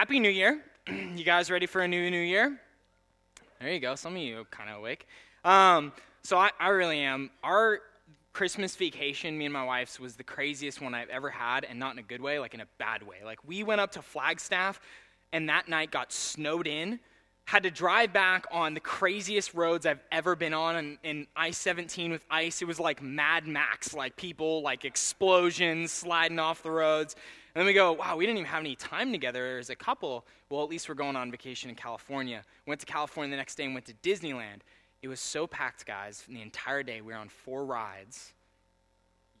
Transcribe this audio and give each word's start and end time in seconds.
Happy 0.00 0.18
New 0.18 0.30
Year. 0.30 0.62
you 1.14 1.24
guys 1.24 1.50
ready 1.50 1.66
for 1.66 1.82
a 1.82 1.86
new 1.86 2.10
New 2.10 2.22
Year? 2.22 2.58
There 3.60 3.70
you 3.70 3.80
go. 3.80 3.96
Some 3.96 4.16
of 4.16 4.22
you 4.22 4.46
kind 4.50 4.70
of 4.70 4.78
awake. 4.78 5.06
Um, 5.44 5.92
so 6.22 6.38
I, 6.38 6.48
I 6.58 6.68
really 6.68 7.00
am. 7.00 7.28
Our 7.44 7.80
Christmas 8.32 8.74
vacation, 8.76 9.36
me 9.36 9.44
and 9.44 9.52
my 9.52 9.62
wife's, 9.62 10.00
was 10.00 10.16
the 10.16 10.24
craziest 10.24 10.80
one 10.80 10.94
I've 10.94 11.10
ever 11.10 11.28
had, 11.28 11.66
and 11.66 11.78
not 11.78 11.92
in 11.92 11.98
a 11.98 12.02
good 12.02 12.22
way, 12.22 12.38
like 12.38 12.54
in 12.54 12.62
a 12.62 12.66
bad 12.78 13.02
way. 13.02 13.16
Like, 13.22 13.40
we 13.46 13.62
went 13.62 13.82
up 13.82 13.92
to 13.92 14.00
Flagstaff, 14.00 14.80
and 15.34 15.50
that 15.50 15.68
night 15.68 15.90
got 15.90 16.14
snowed 16.14 16.66
in 16.66 16.98
had 17.50 17.64
to 17.64 17.70
drive 17.70 18.12
back 18.12 18.46
on 18.52 18.74
the 18.74 18.80
craziest 18.80 19.54
roads 19.54 19.84
I've 19.84 19.98
ever 20.12 20.36
been 20.36 20.54
on 20.54 20.76
in, 20.76 20.98
in 21.02 21.26
I 21.34 21.50
17 21.50 22.12
with 22.12 22.24
ice. 22.30 22.62
It 22.62 22.66
was 22.66 22.78
like 22.78 23.02
Mad 23.02 23.44
Max, 23.44 23.92
like 23.92 24.14
people, 24.14 24.62
like 24.62 24.84
explosions 24.84 25.90
sliding 25.90 26.38
off 26.38 26.62
the 26.62 26.70
roads. 26.70 27.16
And 27.54 27.60
then 27.60 27.66
we 27.66 27.72
go, 27.72 27.92
wow, 27.92 28.16
we 28.16 28.26
didn't 28.26 28.38
even 28.38 28.50
have 28.50 28.60
any 28.60 28.76
time 28.76 29.10
together 29.12 29.58
as 29.58 29.70
a 29.70 29.76
couple. 29.76 30.24
Well, 30.48 30.62
at 30.62 30.70
least 30.70 30.88
we're 30.88 30.94
going 30.94 31.16
on 31.16 31.30
vacation 31.30 31.68
in 31.68 31.76
California. 31.76 32.42
Went 32.66 32.80
to 32.80 32.86
California 32.86 33.30
the 33.30 33.36
next 33.36 33.56
day 33.56 33.64
and 33.64 33.74
went 33.74 33.86
to 33.86 33.94
Disneyland. 33.94 34.60
It 35.02 35.08
was 35.08 35.20
so 35.20 35.46
packed, 35.46 35.84
guys. 35.86 36.24
the 36.28 36.42
entire 36.42 36.82
day, 36.82 37.00
we 37.00 37.12
were 37.12 37.18
on 37.18 37.28
four 37.28 37.64
rides. 37.64 38.34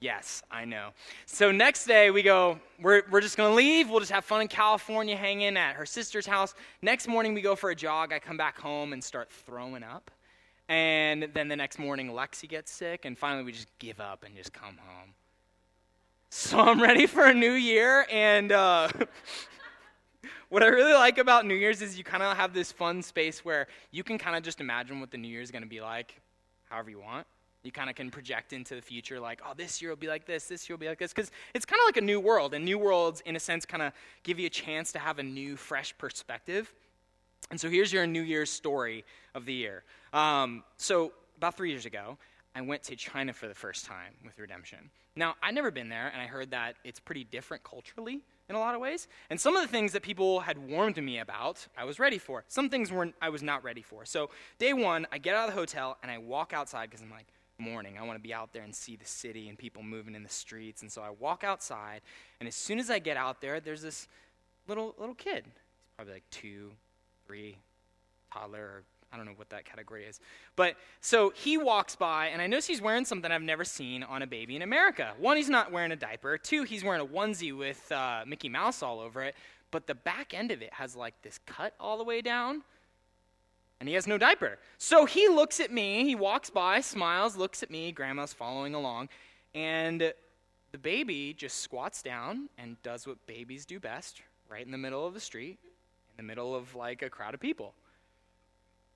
Yes, 0.00 0.42
I 0.50 0.64
know. 0.64 0.90
So 1.26 1.52
next 1.52 1.84
day 1.84 2.10
we 2.10 2.22
go, 2.22 2.58
we're, 2.80 3.02
we're 3.10 3.20
just 3.20 3.36
going 3.36 3.50
to 3.50 3.54
leave. 3.54 3.90
We'll 3.90 4.00
just 4.00 4.12
have 4.12 4.24
fun 4.24 4.40
in 4.40 4.48
California, 4.48 5.14
hanging 5.14 5.58
at 5.58 5.74
her 5.74 5.84
sister's 5.84 6.26
house. 6.26 6.54
Next 6.80 7.06
morning 7.06 7.34
we 7.34 7.42
go 7.42 7.54
for 7.54 7.68
a 7.68 7.76
jog. 7.76 8.12
I 8.12 8.18
come 8.18 8.38
back 8.38 8.58
home 8.58 8.94
and 8.94 9.04
start 9.04 9.30
throwing 9.30 9.82
up. 9.82 10.10
And 10.70 11.28
then 11.34 11.48
the 11.48 11.56
next 11.56 11.78
morning 11.78 12.08
Lexi 12.08 12.48
gets 12.48 12.72
sick. 12.72 13.04
And 13.04 13.18
finally 13.18 13.44
we 13.44 13.52
just 13.52 13.68
give 13.78 14.00
up 14.00 14.24
and 14.24 14.34
just 14.34 14.54
come 14.54 14.78
home. 14.78 15.12
So 16.32 16.60
I'm 16.60 16.80
ready 16.80 17.08
for 17.08 17.24
a 17.24 17.34
new 17.34 17.50
year. 17.54 18.06
And 18.08 18.52
uh, 18.52 18.88
what 20.48 20.62
I 20.62 20.68
really 20.68 20.92
like 20.92 21.18
about 21.18 21.44
New 21.44 21.56
Year's 21.56 21.82
is 21.82 21.98
you 21.98 22.04
kind 22.04 22.22
of 22.22 22.36
have 22.36 22.54
this 22.54 22.70
fun 22.70 23.02
space 23.02 23.44
where 23.44 23.66
you 23.90 24.04
can 24.04 24.16
kind 24.16 24.36
of 24.36 24.44
just 24.44 24.60
imagine 24.60 25.00
what 25.00 25.10
the 25.10 25.18
New 25.18 25.26
Year's 25.26 25.48
is 25.48 25.50
going 25.50 25.64
to 25.64 25.68
be 25.68 25.80
like 25.80 26.20
however 26.68 26.88
you 26.88 27.00
want. 27.00 27.26
You 27.64 27.72
kind 27.72 27.90
of 27.90 27.96
can 27.96 28.12
project 28.12 28.52
into 28.52 28.76
the 28.76 28.80
future, 28.80 29.18
like, 29.18 29.42
oh, 29.44 29.54
this 29.56 29.82
year 29.82 29.90
will 29.90 29.96
be 29.96 30.06
like 30.06 30.24
this, 30.24 30.46
this 30.46 30.68
year 30.68 30.76
will 30.76 30.80
be 30.80 30.88
like 30.88 31.00
this. 31.00 31.12
Because 31.12 31.32
it's 31.52 31.66
kind 31.66 31.80
of 31.80 31.88
like 31.88 31.96
a 31.96 32.06
new 32.06 32.20
world. 32.20 32.54
And 32.54 32.64
new 32.64 32.78
worlds, 32.78 33.20
in 33.26 33.34
a 33.34 33.40
sense, 33.40 33.66
kind 33.66 33.82
of 33.82 33.92
give 34.22 34.38
you 34.38 34.46
a 34.46 34.50
chance 34.50 34.92
to 34.92 35.00
have 35.00 35.18
a 35.18 35.24
new, 35.24 35.56
fresh 35.56 35.98
perspective. 35.98 36.72
And 37.50 37.60
so 37.60 37.68
here's 37.68 37.92
your 37.92 38.06
New 38.06 38.22
Year's 38.22 38.50
story 38.50 39.04
of 39.34 39.46
the 39.46 39.52
year. 39.52 39.82
Um, 40.12 40.62
so, 40.76 41.10
about 41.38 41.56
three 41.56 41.70
years 41.70 41.86
ago, 41.86 42.18
I 42.54 42.62
went 42.62 42.82
to 42.84 42.96
China 42.96 43.32
for 43.32 43.46
the 43.48 43.54
first 43.54 43.84
time 43.84 44.14
with 44.24 44.38
Redemption. 44.38 44.90
Now, 45.16 45.36
I'd 45.42 45.54
never 45.54 45.70
been 45.70 45.88
there, 45.88 46.10
and 46.12 46.20
I 46.20 46.26
heard 46.26 46.50
that 46.50 46.76
it's 46.84 46.98
pretty 46.98 47.24
different 47.24 47.62
culturally 47.62 48.20
in 48.48 48.56
a 48.56 48.58
lot 48.58 48.74
of 48.74 48.80
ways. 48.80 49.06
And 49.30 49.40
some 49.40 49.54
of 49.54 49.62
the 49.62 49.68
things 49.68 49.92
that 49.92 50.02
people 50.02 50.40
had 50.40 50.58
warned 50.58 50.96
me 50.96 51.18
about, 51.18 51.66
I 51.76 51.84
was 51.84 51.98
ready 51.98 52.18
for. 52.18 52.44
Some 52.48 52.68
things 52.68 52.90
weren't, 52.90 53.14
I 53.22 53.28
was 53.28 53.42
not 53.42 53.62
ready 53.62 53.82
for. 53.82 54.04
So, 54.04 54.30
day 54.58 54.72
one, 54.72 55.06
I 55.12 55.18
get 55.18 55.36
out 55.36 55.48
of 55.48 55.54
the 55.54 55.60
hotel 55.60 55.98
and 56.02 56.10
I 56.10 56.18
walk 56.18 56.52
outside 56.52 56.90
because 56.90 57.02
I'm 57.02 57.10
like, 57.10 57.26
morning. 57.60 57.98
I 57.98 58.02
want 58.02 58.18
to 58.18 58.22
be 58.22 58.34
out 58.34 58.52
there 58.52 58.62
and 58.62 58.74
see 58.74 58.96
the 58.96 59.04
city 59.04 59.48
and 59.48 59.56
people 59.56 59.82
moving 59.82 60.14
in 60.14 60.22
the 60.22 60.28
streets. 60.28 60.82
And 60.82 60.90
so 60.90 61.02
I 61.02 61.10
walk 61.10 61.44
outside, 61.44 62.00
and 62.40 62.48
as 62.48 62.54
soon 62.54 62.78
as 62.78 62.90
I 62.90 62.98
get 62.98 63.16
out 63.16 63.40
there, 63.40 63.60
there's 63.60 63.82
this 63.82 64.08
little 64.66 64.94
little 64.98 65.14
kid. 65.14 65.44
He's 65.44 65.94
probably 65.96 66.14
like 66.14 66.30
two, 66.30 66.72
three, 67.26 67.58
toddler, 68.32 68.62
or 68.62 68.82
I 69.12 69.16
don't 69.16 69.26
know 69.26 69.32
what 69.36 69.50
that 69.50 69.64
category 69.64 70.04
is. 70.04 70.20
But 70.54 70.76
so 71.00 71.30
he 71.30 71.58
walks 71.58 71.96
by, 71.96 72.28
and 72.28 72.40
I 72.40 72.46
notice 72.46 72.66
he's 72.66 72.80
wearing 72.80 73.04
something 73.04 73.30
I've 73.30 73.42
never 73.42 73.64
seen 73.64 74.02
on 74.02 74.22
a 74.22 74.26
baby 74.26 74.56
in 74.56 74.62
America. 74.62 75.12
One, 75.18 75.36
he's 75.36 75.48
not 75.48 75.72
wearing 75.72 75.92
a 75.92 75.96
diaper. 75.96 76.38
Two, 76.38 76.62
he's 76.62 76.84
wearing 76.84 77.00
a 77.00 77.06
onesie 77.06 77.56
with 77.56 77.90
uh, 77.90 78.22
Mickey 78.26 78.48
Mouse 78.48 78.82
all 78.82 79.00
over 79.00 79.22
it. 79.22 79.34
But 79.70 79.86
the 79.86 79.94
back 79.94 80.34
end 80.34 80.50
of 80.50 80.62
it 80.62 80.72
has 80.72 80.94
like 80.94 81.14
this 81.22 81.38
cut 81.46 81.74
all 81.80 81.98
the 81.98 82.04
way 82.04 82.20
down 82.20 82.62
and 83.80 83.88
he 83.88 83.94
has 83.94 84.06
no 84.06 84.18
diaper. 84.18 84.58
So 84.78 85.06
he 85.06 85.28
looks 85.28 85.58
at 85.58 85.72
me, 85.72 86.04
he 86.04 86.14
walks 86.14 86.50
by, 86.50 86.80
smiles, 86.80 87.36
looks 87.36 87.62
at 87.62 87.70
me, 87.70 87.90
grandma's 87.92 88.32
following 88.32 88.74
along, 88.74 89.08
and 89.54 90.12
the 90.72 90.78
baby 90.78 91.32
just 91.32 91.58
squats 91.58 92.02
down 92.02 92.48
and 92.58 92.80
does 92.82 93.06
what 93.06 93.26
babies 93.26 93.64
do 93.64 93.80
best, 93.80 94.20
right 94.48 94.64
in 94.64 94.70
the 94.70 94.78
middle 94.78 95.06
of 95.06 95.14
the 95.14 95.20
street, 95.20 95.58
in 96.10 96.16
the 96.18 96.22
middle 96.22 96.54
of 96.54 96.74
like 96.74 97.02
a 97.02 97.10
crowd 97.10 97.34
of 97.34 97.40
people. 97.40 97.74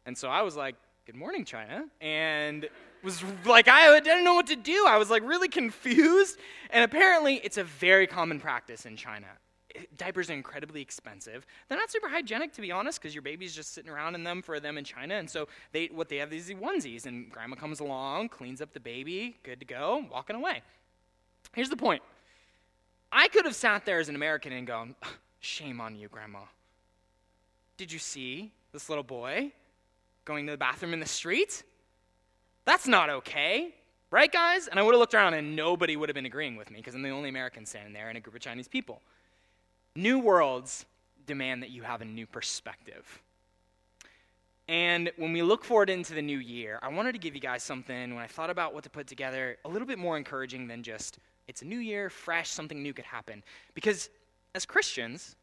And 0.06 0.16
so 0.16 0.28
I 0.28 0.42
was 0.42 0.56
like, 0.56 0.76
Good 1.06 1.16
morning, 1.16 1.44
China. 1.44 1.84
And 2.00 2.66
was 3.02 3.22
like, 3.44 3.68
I 3.68 4.00
didn't 4.00 4.24
know 4.24 4.32
what 4.32 4.46
to 4.46 4.56
do. 4.56 4.86
I 4.88 4.96
was 4.96 5.10
like 5.10 5.22
really 5.22 5.48
confused. 5.48 6.38
And 6.70 6.82
apparently, 6.82 7.42
it's 7.44 7.58
a 7.58 7.64
very 7.64 8.06
common 8.06 8.40
practice 8.40 8.86
in 8.86 8.96
China 8.96 9.26
diapers 9.96 10.30
are 10.30 10.34
incredibly 10.34 10.80
expensive. 10.80 11.46
They're 11.68 11.78
not 11.78 11.90
super 11.90 12.08
hygienic, 12.08 12.52
to 12.54 12.60
be 12.60 12.70
honest, 12.70 13.00
because 13.00 13.14
your 13.14 13.22
baby's 13.22 13.54
just 13.54 13.74
sitting 13.74 13.90
around 13.90 14.14
in 14.14 14.24
them 14.24 14.42
for 14.42 14.60
them 14.60 14.78
in 14.78 14.84
China. 14.84 15.14
And 15.14 15.28
so 15.28 15.48
they, 15.72 15.86
what 15.86 16.08
they 16.08 16.16
have 16.18 16.30
these 16.30 16.50
onesies, 16.50 17.06
and 17.06 17.30
grandma 17.30 17.56
comes 17.56 17.80
along, 17.80 18.28
cleans 18.28 18.60
up 18.60 18.72
the 18.72 18.80
baby, 18.80 19.36
good 19.42 19.60
to 19.60 19.66
go, 19.66 20.04
walking 20.10 20.36
away. 20.36 20.62
Here's 21.54 21.70
the 21.70 21.76
point 21.76 22.02
I 23.12 23.28
could 23.28 23.44
have 23.44 23.54
sat 23.54 23.84
there 23.84 23.98
as 23.98 24.08
an 24.08 24.14
American 24.14 24.52
and 24.52 24.66
gone, 24.66 24.94
Shame 25.40 25.80
on 25.80 25.94
you, 25.94 26.08
grandma. 26.08 26.40
Did 27.76 27.92
you 27.92 27.98
see 27.98 28.52
this 28.72 28.88
little 28.88 29.04
boy 29.04 29.52
going 30.24 30.46
to 30.46 30.52
the 30.52 30.58
bathroom 30.58 30.92
in 30.92 31.00
the 31.00 31.06
street? 31.06 31.62
That's 32.64 32.86
not 32.86 33.10
okay. 33.10 33.74
Right, 34.10 34.30
guys? 34.30 34.68
And 34.68 34.78
I 34.78 34.82
would 34.82 34.94
have 34.94 35.00
looked 35.00 35.14
around 35.14 35.34
and 35.34 35.56
nobody 35.56 35.96
would 35.96 36.08
have 36.08 36.14
been 36.14 36.26
agreeing 36.26 36.56
with 36.56 36.70
me 36.70 36.78
because 36.78 36.94
I'm 36.94 37.02
the 37.02 37.10
only 37.10 37.28
American 37.28 37.66
standing 37.66 37.92
there 37.92 38.10
in 38.10 38.16
a 38.16 38.20
group 38.20 38.34
of 38.36 38.40
Chinese 38.40 38.68
people. 38.68 39.00
New 39.96 40.18
worlds 40.18 40.86
demand 41.26 41.62
that 41.62 41.70
you 41.70 41.82
have 41.82 42.00
a 42.00 42.04
new 42.04 42.26
perspective. 42.26 43.22
And 44.68 45.10
when 45.16 45.32
we 45.32 45.42
look 45.42 45.64
forward 45.64 45.90
into 45.90 46.14
the 46.14 46.22
new 46.22 46.38
year, 46.38 46.78
I 46.82 46.88
wanted 46.88 47.12
to 47.12 47.18
give 47.18 47.34
you 47.34 47.40
guys 47.40 47.62
something, 47.62 48.14
when 48.14 48.22
I 48.22 48.26
thought 48.26 48.50
about 48.50 48.72
what 48.72 48.84
to 48.84 48.90
put 48.90 49.06
together, 49.06 49.58
a 49.64 49.68
little 49.68 49.86
bit 49.86 49.98
more 49.98 50.16
encouraging 50.16 50.66
than 50.66 50.82
just, 50.82 51.18
it's 51.48 51.62
a 51.62 51.66
new 51.66 51.78
year, 51.78 52.08
fresh, 52.08 52.48
something 52.48 52.82
new 52.82 52.94
could 52.94 53.04
happen. 53.04 53.42
Because 53.74 54.08
as 54.54 54.64
Christians, 54.64 55.36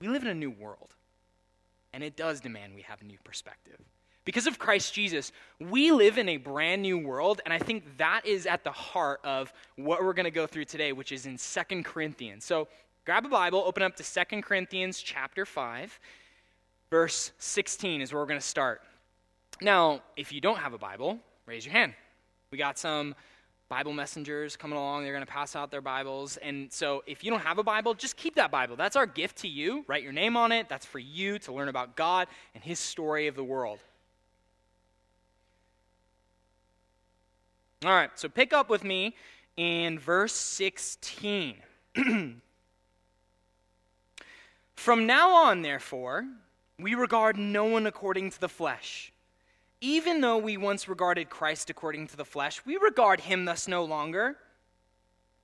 we 0.00 0.08
live 0.08 0.22
in 0.22 0.28
a 0.28 0.34
new 0.34 0.50
world. 0.50 0.94
And 1.92 2.02
it 2.02 2.16
does 2.16 2.40
demand 2.40 2.74
we 2.74 2.82
have 2.82 3.00
a 3.02 3.04
new 3.04 3.18
perspective. 3.24 3.78
Because 4.24 4.46
of 4.46 4.58
Christ 4.58 4.94
Jesus, 4.94 5.32
we 5.58 5.90
live 5.90 6.16
in 6.16 6.28
a 6.28 6.36
brand 6.36 6.80
new 6.82 6.96
world, 6.96 7.40
and 7.44 7.52
I 7.52 7.58
think 7.58 7.98
that 7.98 8.22
is 8.24 8.46
at 8.46 8.62
the 8.62 8.70
heart 8.70 9.20
of 9.24 9.52
what 9.76 10.02
we're 10.02 10.12
going 10.12 10.24
to 10.24 10.30
go 10.30 10.46
through 10.46 10.66
today, 10.66 10.92
which 10.92 11.10
is 11.10 11.26
in 11.26 11.36
Second 11.36 11.84
Corinthians. 11.84 12.44
So 12.44 12.68
Grab 13.04 13.26
a 13.26 13.28
Bible, 13.28 13.64
open 13.66 13.82
up 13.82 13.96
to 13.96 14.04
Second 14.04 14.42
Corinthians 14.42 15.02
chapter 15.02 15.44
5, 15.44 15.98
verse 16.88 17.32
16 17.38 18.00
is 18.00 18.12
where 18.12 18.22
we're 18.22 18.28
going 18.28 18.38
to 18.38 18.46
start. 18.46 18.80
Now, 19.60 20.02
if 20.16 20.30
you 20.30 20.40
don't 20.40 20.58
have 20.58 20.72
a 20.72 20.78
Bible, 20.78 21.18
raise 21.44 21.66
your 21.66 21.72
hand. 21.72 21.94
We 22.52 22.58
got 22.58 22.78
some 22.78 23.16
Bible 23.72 23.94
messengers 23.94 24.54
coming 24.54 24.76
along. 24.76 25.02
They're 25.02 25.14
going 25.14 25.24
to 25.24 25.32
pass 25.32 25.56
out 25.56 25.70
their 25.70 25.80
Bibles. 25.80 26.36
And 26.36 26.70
so 26.70 27.02
if 27.06 27.24
you 27.24 27.30
don't 27.30 27.40
have 27.40 27.56
a 27.56 27.62
Bible, 27.62 27.94
just 27.94 28.18
keep 28.18 28.34
that 28.34 28.50
Bible. 28.50 28.76
That's 28.76 28.96
our 28.96 29.06
gift 29.06 29.38
to 29.38 29.48
you. 29.48 29.82
Write 29.88 30.02
your 30.02 30.12
name 30.12 30.36
on 30.36 30.52
it. 30.52 30.68
That's 30.68 30.84
for 30.84 30.98
you 30.98 31.38
to 31.38 31.54
learn 31.54 31.70
about 31.70 31.96
God 31.96 32.28
and 32.54 32.62
His 32.62 32.78
story 32.78 33.28
of 33.28 33.34
the 33.34 33.42
world. 33.42 33.78
All 37.82 37.92
right, 37.92 38.10
so 38.14 38.28
pick 38.28 38.52
up 38.52 38.68
with 38.68 38.84
me 38.84 39.16
in 39.56 39.98
verse 39.98 40.34
16. 40.34 41.56
From 44.74 45.06
now 45.06 45.30
on, 45.46 45.62
therefore, 45.62 46.26
we 46.78 46.94
regard 46.94 47.38
no 47.38 47.64
one 47.64 47.86
according 47.86 48.32
to 48.32 48.40
the 48.40 48.50
flesh. 48.50 49.11
Even 49.82 50.20
though 50.20 50.38
we 50.38 50.56
once 50.56 50.88
regarded 50.88 51.28
Christ 51.28 51.68
according 51.68 52.06
to 52.06 52.16
the 52.16 52.24
flesh, 52.24 52.64
we 52.64 52.76
regard 52.76 53.20
him 53.20 53.44
thus 53.44 53.66
no 53.66 53.84
longer. 53.84 54.36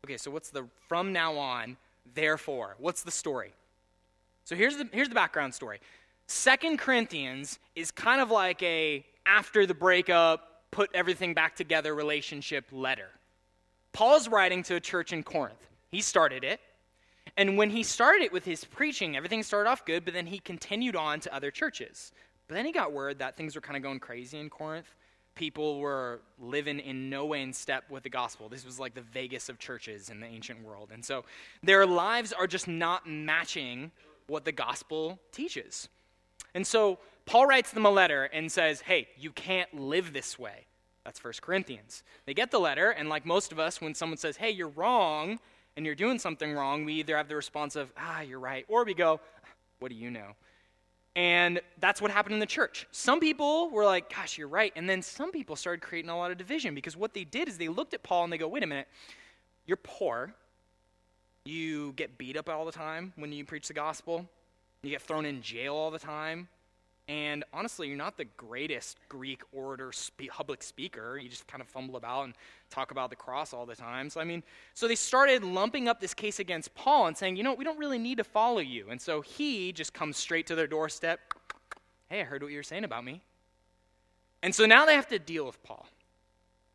Okay, 0.04 0.16
so 0.16 0.30
what's 0.30 0.50
the 0.50 0.64
from 0.86 1.12
now 1.12 1.36
on, 1.36 1.76
therefore? 2.14 2.76
What's 2.78 3.02
the 3.02 3.10
story? 3.10 3.52
So 4.44 4.54
here's 4.54 4.76
the, 4.76 4.88
here's 4.92 5.08
the 5.08 5.14
background 5.16 5.54
story. 5.54 5.80
Second 6.28 6.78
Corinthians 6.78 7.58
is 7.74 7.90
kind 7.90 8.20
of 8.20 8.30
like 8.30 8.62
a 8.62 9.04
after 9.26 9.66
the 9.66 9.74
breakup, 9.74 10.62
put 10.70 10.88
everything 10.94 11.34
back 11.34 11.56
together 11.56 11.92
relationship 11.92 12.64
letter. 12.70 13.08
Paul's 13.92 14.28
writing 14.28 14.62
to 14.64 14.76
a 14.76 14.80
church 14.80 15.12
in 15.12 15.24
Corinth. 15.24 15.66
He 15.90 16.00
started 16.00 16.44
it. 16.44 16.60
And 17.36 17.58
when 17.58 17.70
he 17.70 17.82
started 17.82 18.22
it 18.22 18.32
with 18.32 18.44
his 18.44 18.64
preaching, 18.64 19.16
everything 19.16 19.42
started 19.42 19.68
off 19.68 19.84
good, 19.84 20.04
but 20.04 20.14
then 20.14 20.26
he 20.26 20.38
continued 20.38 20.94
on 20.96 21.20
to 21.20 21.34
other 21.34 21.50
churches. 21.50 22.12
But 22.48 22.54
then 22.54 22.66
he 22.66 22.72
got 22.72 22.92
word 22.92 23.18
that 23.20 23.36
things 23.36 23.54
were 23.54 23.60
kind 23.60 23.76
of 23.76 23.82
going 23.82 24.00
crazy 24.00 24.38
in 24.38 24.50
Corinth. 24.50 24.94
People 25.34 25.78
were 25.78 26.20
living 26.40 26.80
in 26.80 27.08
no 27.08 27.26
way 27.26 27.42
in 27.42 27.52
step 27.52 27.84
with 27.90 28.02
the 28.02 28.10
gospel. 28.10 28.48
This 28.48 28.64
was 28.64 28.80
like 28.80 28.94
the 28.94 29.02
Vegas 29.02 29.48
of 29.48 29.58
churches 29.58 30.10
in 30.10 30.18
the 30.18 30.26
ancient 30.26 30.62
world. 30.64 30.90
And 30.92 31.04
so 31.04 31.24
their 31.62 31.86
lives 31.86 32.32
are 32.32 32.46
just 32.46 32.66
not 32.66 33.08
matching 33.08 33.92
what 34.26 34.44
the 34.44 34.52
gospel 34.52 35.20
teaches. 35.30 35.88
And 36.54 36.66
so 36.66 36.98
Paul 37.26 37.46
writes 37.46 37.70
them 37.70 37.86
a 37.86 37.90
letter 37.90 38.24
and 38.24 38.50
says, 38.50 38.80
Hey, 38.80 39.08
you 39.16 39.30
can't 39.30 39.72
live 39.72 40.12
this 40.12 40.38
way. 40.38 40.66
That's 41.04 41.22
1 41.22 41.34
Corinthians. 41.40 42.02
They 42.26 42.34
get 42.34 42.50
the 42.50 42.58
letter, 42.58 42.90
and 42.90 43.08
like 43.08 43.24
most 43.24 43.52
of 43.52 43.58
us, 43.58 43.80
when 43.80 43.94
someone 43.94 44.18
says, 44.18 44.36
Hey, 44.36 44.50
you're 44.50 44.68
wrong, 44.68 45.38
and 45.78 45.86
you're 45.86 45.94
doing 45.94 46.18
something 46.18 46.54
wrong, 46.54 46.84
we 46.84 46.94
either 46.94 47.16
have 47.16 47.28
the 47.28 47.36
response 47.36 47.76
of, 47.76 47.92
ah, 47.96 48.20
you're 48.20 48.40
right, 48.40 48.64
or 48.66 48.84
we 48.84 48.94
go, 48.94 49.20
what 49.78 49.90
do 49.90 49.94
you 49.94 50.10
know? 50.10 50.32
And 51.18 51.60
that's 51.80 52.00
what 52.00 52.12
happened 52.12 52.34
in 52.34 52.38
the 52.38 52.46
church. 52.46 52.86
Some 52.92 53.18
people 53.18 53.70
were 53.70 53.84
like, 53.84 54.08
gosh, 54.08 54.38
you're 54.38 54.46
right. 54.46 54.72
And 54.76 54.88
then 54.88 55.02
some 55.02 55.32
people 55.32 55.56
started 55.56 55.80
creating 55.80 56.10
a 56.10 56.16
lot 56.16 56.30
of 56.30 56.38
division 56.38 56.76
because 56.76 56.96
what 56.96 57.12
they 57.12 57.24
did 57.24 57.48
is 57.48 57.58
they 57.58 57.66
looked 57.66 57.92
at 57.92 58.04
Paul 58.04 58.22
and 58.22 58.32
they 58.32 58.38
go, 58.38 58.46
wait 58.46 58.62
a 58.62 58.68
minute, 58.68 58.86
you're 59.66 59.78
poor. 59.78 60.32
You 61.44 61.92
get 61.94 62.18
beat 62.18 62.36
up 62.36 62.48
all 62.48 62.64
the 62.64 62.70
time 62.70 63.12
when 63.16 63.32
you 63.32 63.44
preach 63.44 63.66
the 63.66 63.74
gospel. 63.74 64.30
You 64.84 64.90
get 64.90 65.02
thrown 65.02 65.26
in 65.26 65.42
jail 65.42 65.74
all 65.74 65.90
the 65.90 65.98
time. 65.98 66.46
And 67.08 67.42
honestly, 67.54 67.88
you're 67.88 67.96
not 67.96 68.18
the 68.18 68.26
greatest 68.36 68.98
Greek 69.08 69.40
orator, 69.52 69.92
spe- 69.92 70.28
public 70.28 70.62
speaker. 70.62 71.16
You 71.16 71.30
just 71.30 71.46
kind 71.46 71.62
of 71.62 71.68
fumble 71.68 71.96
about 71.96 72.24
and 72.24 72.34
talk 72.68 72.90
about 72.90 73.08
the 73.08 73.16
cross 73.16 73.54
all 73.54 73.64
the 73.64 73.74
time. 73.74 74.10
So, 74.10 74.20
I 74.20 74.24
mean, 74.24 74.42
so 74.74 74.86
they 74.86 74.94
started 74.94 75.42
lumping 75.42 75.88
up 75.88 76.00
this 76.00 76.12
case 76.12 76.38
against 76.38 76.74
Paul 76.74 77.06
and 77.06 77.16
saying, 77.16 77.36
you 77.36 77.42
know, 77.42 77.54
we 77.54 77.64
don't 77.64 77.78
really 77.78 77.96
need 77.96 78.18
to 78.18 78.24
follow 78.24 78.60
you. 78.60 78.88
And 78.90 79.00
so 79.00 79.22
he 79.22 79.72
just 79.72 79.94
comes 79.94 80.18
straight 80.18 80.46
to 80.48 80.54
their 80.54 80.66
doorstep. 80.66 81.20
Hey, 82.10 82.20
I 82.20 82.24
heard 82.24 82.42
what 82.42 82.52
you 82.52 82.58
were 82.58 82.62
saying 82.62 82.84
about 82.84 83.04
me. 83.04 83.22
And 84.42 84.54
so 84.54 84.66
now 84.66 84.84
they 84.84 84.94
have 84.94 85.08
to 85.08 85.18
deal 85.18 85.46
with 85.46 85.62
Paul. 85.62 85.86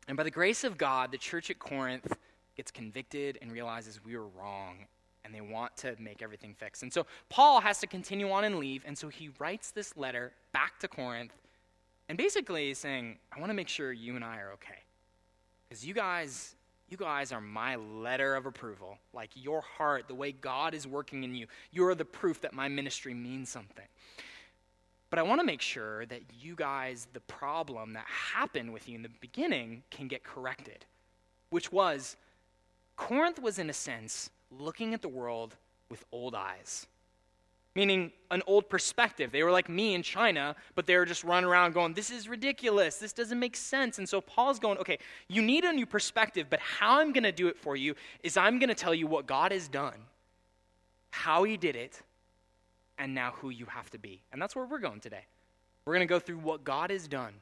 And 0.08 0.16
by 0.16 0.24
the 0.24 0.32
grace 0.32 0.64
of 0.64 0.76
God, 0.76 1.12
the 1.12 1.18
church 1.18 1.48
at 1.48 1.60
Corinth 1.60 2.12
gets 2.56 2.72
convicted 2.72 3.38
and 3.40 3.52
realizes 3.52 4.04
we 4.04 4.16
were 4.16 4.26
wrong 4.26 4.86
and 5.24 5.34
they 5.34 5.40
want 5.40 5.76
to 5.78 5.96
make 5.98 6.22
everything 6.22 6.54
fixed. 6.54 6.82
And 6.82 6.92
so 6.92 7.06
Paul 7.28 7.60
has 7.60 7.78
to 7.80 7.86
continue 7.86 8.30
on 8.30 8.44
and 8.44 8.58
leave, 8.58 8.82
and 8.86 8.96
so 8.96 9.08
he 9.08 9.30
writes 9.38 9.70
this 9.70 9.96
letter 9.96 10.32
back 10.52 10.78
to 10.80 10.88
Corinth, 10.88 11.32
and 12.08 12.18
basically 12.18 12.68
he's 12.68 12.78
saying, 12.78 13.18
I 13.34 13.40
want 13.40 13.50
to 13.50 13.54
make 13.54 13.68
sure 13.68 13.92
you 13.92 14.16
and 14.16 14.24
I 14.24 14.38
are 14.38 14.52
okay. 14.52 14.78
Because 15.68 15.86
you 15.86 15.94
guys, 15.94 16.54
you 16.90 16.96
guys 16.96 17.32
are 17.32 17.40
my 17.40 17.76
letter 17.76 18.34
of 18.34 18.44
approval. 18.44 18.98
Like 19.14 19.30
your 19.34 19.62
heart, 19.62 20.06
the 20.06 20.14
way 20.14 20.32
God 20.32 20.74
is 20.74 20.86
working 20.86 21.24
in 21.24 21.34
you, 21.34 21.46
you're 21.72 21.94
the 21.94 22.04
proof 22.04 22.42
that 22.42 22.52
my 22.52 22.68
ministry 22.68 23.14
means 23.14 23.48
something. 23.48 23.86
But 25.08 25.18
I 25.18 25.22
want 25.22 25.40
to 25.40 25.46
make 25.46 25.60
sure 25.60 26.04
that 26.06 26.20
you 26.38 26.56
guys, 26.56 27.06
the 27.12 27.20
problem 27.20 27.92
that 27.92 28.04
happened 28.06 28.72
with 28.72 28.88
you 28.88 28.96
in 28.96 29.02
the 29.02 29.10
beginning, 29.20 29.82
can 29.90 30.08
get 30.08 30.24
corrected. 30.24 30.84
Which 31.50 31.70
was, 31.70 32.16
Corinth 32.96 33.40
was, 33.40 33.58
in 33.58 33.70
a 33.70 33.72
sense, 33.72 34.30
looking 34.58 34.94
at 34.94 35.02
the 35.02 35.08
world 35.08 35.54
with 35.90 36.04
old 36.12 36.34
eyes, 36.34 36.86
meaning 37.74 38.12
an 38.30 38.42
old 38.46 38.68
perspective. 38.68 39.30
They 39.32 39.42
were 39.42 39.50
like 39.50 39.68
me 39.68 39.94
in 39.94 40.02
China, 40.02 40.56
but 40.74 40.86
they 40.86 40.96
were 40.96 41.04
just 41.04 41.24
running 41.24 41.48
around 41.48 41.72
going, 41.72 41.94
This 41.94 42.10
is 42.10 42.28
ridiculous. 42.28 42.96
This 42.96 43.12
doesn't 43.12 43.38
make 43.38 43.56
sense. 43.56 43.98
And 43.98 44.08
so 44.08 44.20
Paul's 44.20 44.58
going, 44.58 44.78
Okay, 44.78 44.98
you 45.28 45.42
need 45.42 45.64
a 45.64 45.72
new 45.72 45.86
perspective, 45.86 46.46
but 46.50 46.60
how 46.60 47.00
I'm 47.00 47.12
going 47.12 47.24
to 47.24 47.32
do 47.32 47.48
it 47.48 47.58
for 47.58 47.76
you 47.76 47.94
is 48.22 48.36
I'm 48.36 48.58
going 48.58 48.68
to 48.68 48.74
tell 48.74 48.94
you 48.94 49.06
what 49.06 49.26
God 49.26 49.52
has 49.52 49.68
done, 49.68 49.98
how 51.10 51.44
he 51.44 51.56
did 51.56 51.76
it, 51.76 52.00
and 52.98 53.14
now 53.14 53.32
who 53.32 53.50
you 53.50 53.66
have 53.66 53.90
to 53.90 53.98
be. 53.98 54.22
And 54.32 54.40
that's 54.40 54.54
where 54.54 54.64
we're 54.64 54.78
going 54.78 55.00
today. 55.00 55.24
We're 55.84 55.94
going 55.94 56.06
to 56.06 56.12
go 56.12 56.18
through 56.18 56.38
what 56.38 56.64
God 56.64 56.90
has 56.90 57.08
done 57.08 57.34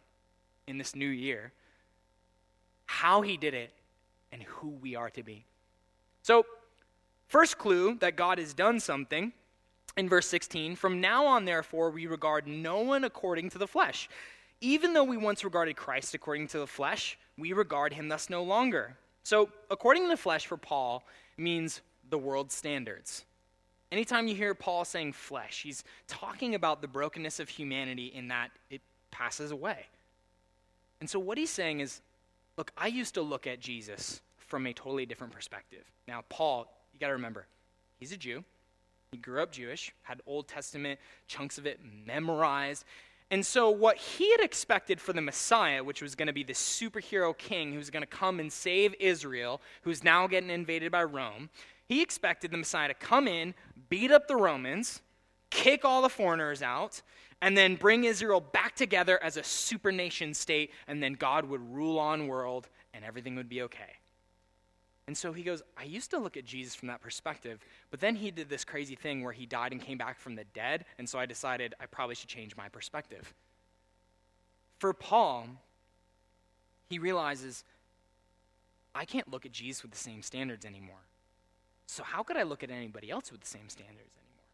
in 0.66 0.78
this 0.78 0.96
new 0.96 1.08
year, 1.08 1.52
how 2.86 3.22
he 3.22 3.36
did 3.36 3.54
it, 3.54 3.72
and 4.32 4.42
who 4.42 4.68
we 4.68 4.96
are 4.96 5.10
to 5.10 5.22
be. 5.22 5.44
So, 6.22 6.46
First 7.32 7.56
clue 7.56 7.94
that 8.00 8.14
God 8.14 8.36
has 8.36 8.52
done 8.52 8.78
something 8.78 9.32
in 9.96 10.06
verse 10.06 10.26
16 10.26 10.76
From 10.76 11.00
now 11.00 11.24
on, 11.24 11.46
therefore, 11.46 11.88
we 11.88 12.06
regard 12.06 12.46
no 12.46 12.80
one 12.80 13.04
according 13.04 13.48
to 13.48 13.58
the 13.58 13.66
flesh. 13.66 14.10
Even 14.60 14.92
though 14.92 15.02
we 15.02 15.16
once 15.16 15.42
regarded 15.42 15.74
Christ 15.74 16.14
according 16.14 16.48
to 16.48 16.58
the 16.58 16.66
flesh, 16.66 17.18
we 17.38 17.54
regard 17.54 17.94
him 17.94 18.08
thus 18.08 18.28
no 18.28 18.42
longer. 18.42 18.98
So, 19.22 19.48
according 19.70 20.02
to 20.02 20.08
the 20.10 20.16
flesh 20.18 20.46
for 20.46 20.58
Paul 20.58 21.04
means 21.38 21.80
the 22.10 22.18
world's 22.18 22.54
standards. 22.54 23.24
Anytime 23.90 24.28
you 24.28 24.34
hear 24.34 24.54
Paul 24.54 24.84
saying 24.84 25.14
flesh, 25.14 25.62
he's 25.62 25.84
talking 26.08 26.54
about 26.54 26.82
the 26.82 26.88
brokenness 26.88 27.40
of 27.40 27.48
humanity 27.48 28.12
in 28.14 28.28
that 28.28 28.50
it 28.68 28.82
passes 29.10 29.52
away. 29.52 29.86
And 31.00 31.08
so, 31.08 31.18
what 31.18 31.38
he's 31.38 31.48
saying 31.48 31.80
is 31.80 32.02
look, 32.58 32.72
I 32.76 32.88
used 32.88 33.14
to 33.14 33.22
look 33.22 33.46
at 33.46 33.58
Jesus 33.58 34.20
from 34.36 34.66
a 34.66 34.74
totally 34.74 35.06
different 35.06 35.32
perspective. 35.32 35.84
Now, 36.06 36.24
Paul 36.28 36.70
you 36.92 37.00
got 37.00 37.08
to 37.08 37.14
remember, 37.14 37.46
he's 37.98 38.12
a 38.12 38.16
Jew. 38.16 38.44
He 39.10 39.18
grew 39.18 39.42
up 39.42 39.52
Jewish, 39.52 39.92
had 40.02 40.22
Old 40.26 40.48
Testament 40.48 40.98
chunks 41.26 41.58
of 41.58 41.66
it 41.66 41.80
memorized. 42.06 42.84
And 43.30 43.44
so, 43.44 43.70
what 43.70 43.96
he 43.96 44.30
had 44.30 44.40
expected 44.40 45.00
for 45.00 45.12
the 45.12 45.20
Messiah, 45.20 45.84
which 45.84 46.02
was 46.02 46.14
going 46.14 46.26
to 46.26 46.32
be 46.32 46.44
the 46.44 46.52
superhero 46.52 47.36
king 47.36 47.72
who's 47.72 47.90
going 47.90 48.02
to 48.02 48.06
come 48.06 48.40
and 48.40 48.52
save 48.52 48.94
Israel, 49.00 49.60
who's 49.82 50.02
now 50.02 50.26
getting 50.26 50.50
invaded 50.50 50.92
by 50.92 51.04
Rome, 51.04 51.50
he 51.86 52.02
expected 52.02 52.50
the 52.50 52.56
Messiah 52.56 52.88
to 52.88 52.94
come 52.94 53.28
in, 53.28 53.54
beat 53.88 54.10
up 54.10 54.28
the 54.28 54.36
Romans, 54.36 55.02
kick 55.50 55.84
all 55.84 56.02
the 56.02 56.08
foreigners 56.08 56.62
out, 56.62 57.02
and 57.42 57.56
then 57.56 57.76
bring 57.76 58.04
Israel 58.04 58.40
back 58.40 58.74
together 58.74 59.22
as 59.22 59.36
a 59.36 59.44
super 59.44 59.92
nation 59.92 60.32
state, 60.32 60.70
and 60.86 61.02
then 61.02 61.14
God 61.14 61.44
would 61.44 61.60
rule 61.74 61.98
on 61.98 62.28
world 62.28 62.68
and 62.94 63.04
everything 63.04 63.36
would 63.36 63.48
be 63.48 63.62
okay. 63.62 63.96
And 65.06 65.16
so 65.16 65.32
he 65.32 65.42
goes, 65.42 65.62
I 65.76 65.84
used 65.84 66.10
to 66.12 66.18
look 66.18 66.36
at 66.36 66.44
Jesus 66.44 66.74
from 66.74 66.88
that 66.88 67.00
perspective, 67.00 67.58
but 67.90 68.00
then 68.00 68.14
he 68.14 68.30
did 68.30 68.48
this 68.48 68.64
crazy 68.64 68.94
thing 68.94 69.24
where 69.24 69.32
he 69.32 69.46
died 69.46 69.72
and 69.72 69.80
came 69.80 69.98
back 69.98 70.18
from 70.18 70.36
the 70.36 70.44
dead, 70.54 70.84
and 70.98 71.08
so 71.08 71.18
I 71.18 71.26
decided 71.26 71.74
I 71.80 71.86
probably 71.86 72.14
should 72.14 72.28
change 72.28 72.56
my 72.56 72.68
perspective. 72.68 73.34
For 74.78 74.92
Paul, 74.92 75.48
he 76.88 76.98
realizes, 76.98 77.64
I 78.94 79.04
can't 79.04 79.30
look 79.30 79.44
at 79.44 79.52
Jesus 79.52 79.82
with 79.82 79.90
the 79.90 79.98
same 79.98 80.22
standards 80.22 80.64
anymore. 80.64 81.02
So 81.86 82.04
how 82.04 82.22
could 82.22 82.36
I 82.36 82.44
look 82.44 82.62
at 82.62 82.70
anybody 82.70 83.10
else 83.10 83.32
with 83.32 83.40
the 83.40 83.46
same 83.46 83.68
standards 83.68 84.16
anymore? 84.16 84.46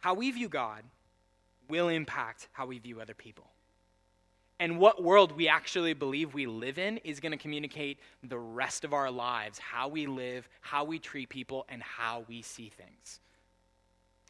How 0.00 0.14
we 0.14 0.30
view 0.30 0.48
God 0.48 0.84
will 1.68 1.88
impact 1.88 2.48
how 2.52 2.66
we 2.66 2.78
view 2.78 3.00
other 3.00 3.14
people 3.14 3.50
and 4.60 4.78
what 4.78 5.02
world 5.02 5.32
we 5.32 5.48
actually 5.48 5.94
believe 5.94 6.34
we 6.34 6.46
live 6.46 6.78
in 6.78 6.98
is 6.98 7.18
going 7.18 7.32
to 7.32 7.38
communicate 7.38 7.98
the 8.22 8.38
rest 8.38 8.84
of 8.84 8.92
our 8.92 9.10
lives 9.10 9.58
how 9.58 9.88
we 9.88 10.06
live, 10.06 10.46
how 10.60 10.84
we 10.84 10.98
treat 10.98 11.30
people, 11.30 11.64
and 11.70 11.82
how 11.82 12.24
we 12.28 12.42
see 12.42 12.68
things. 12.68 13.20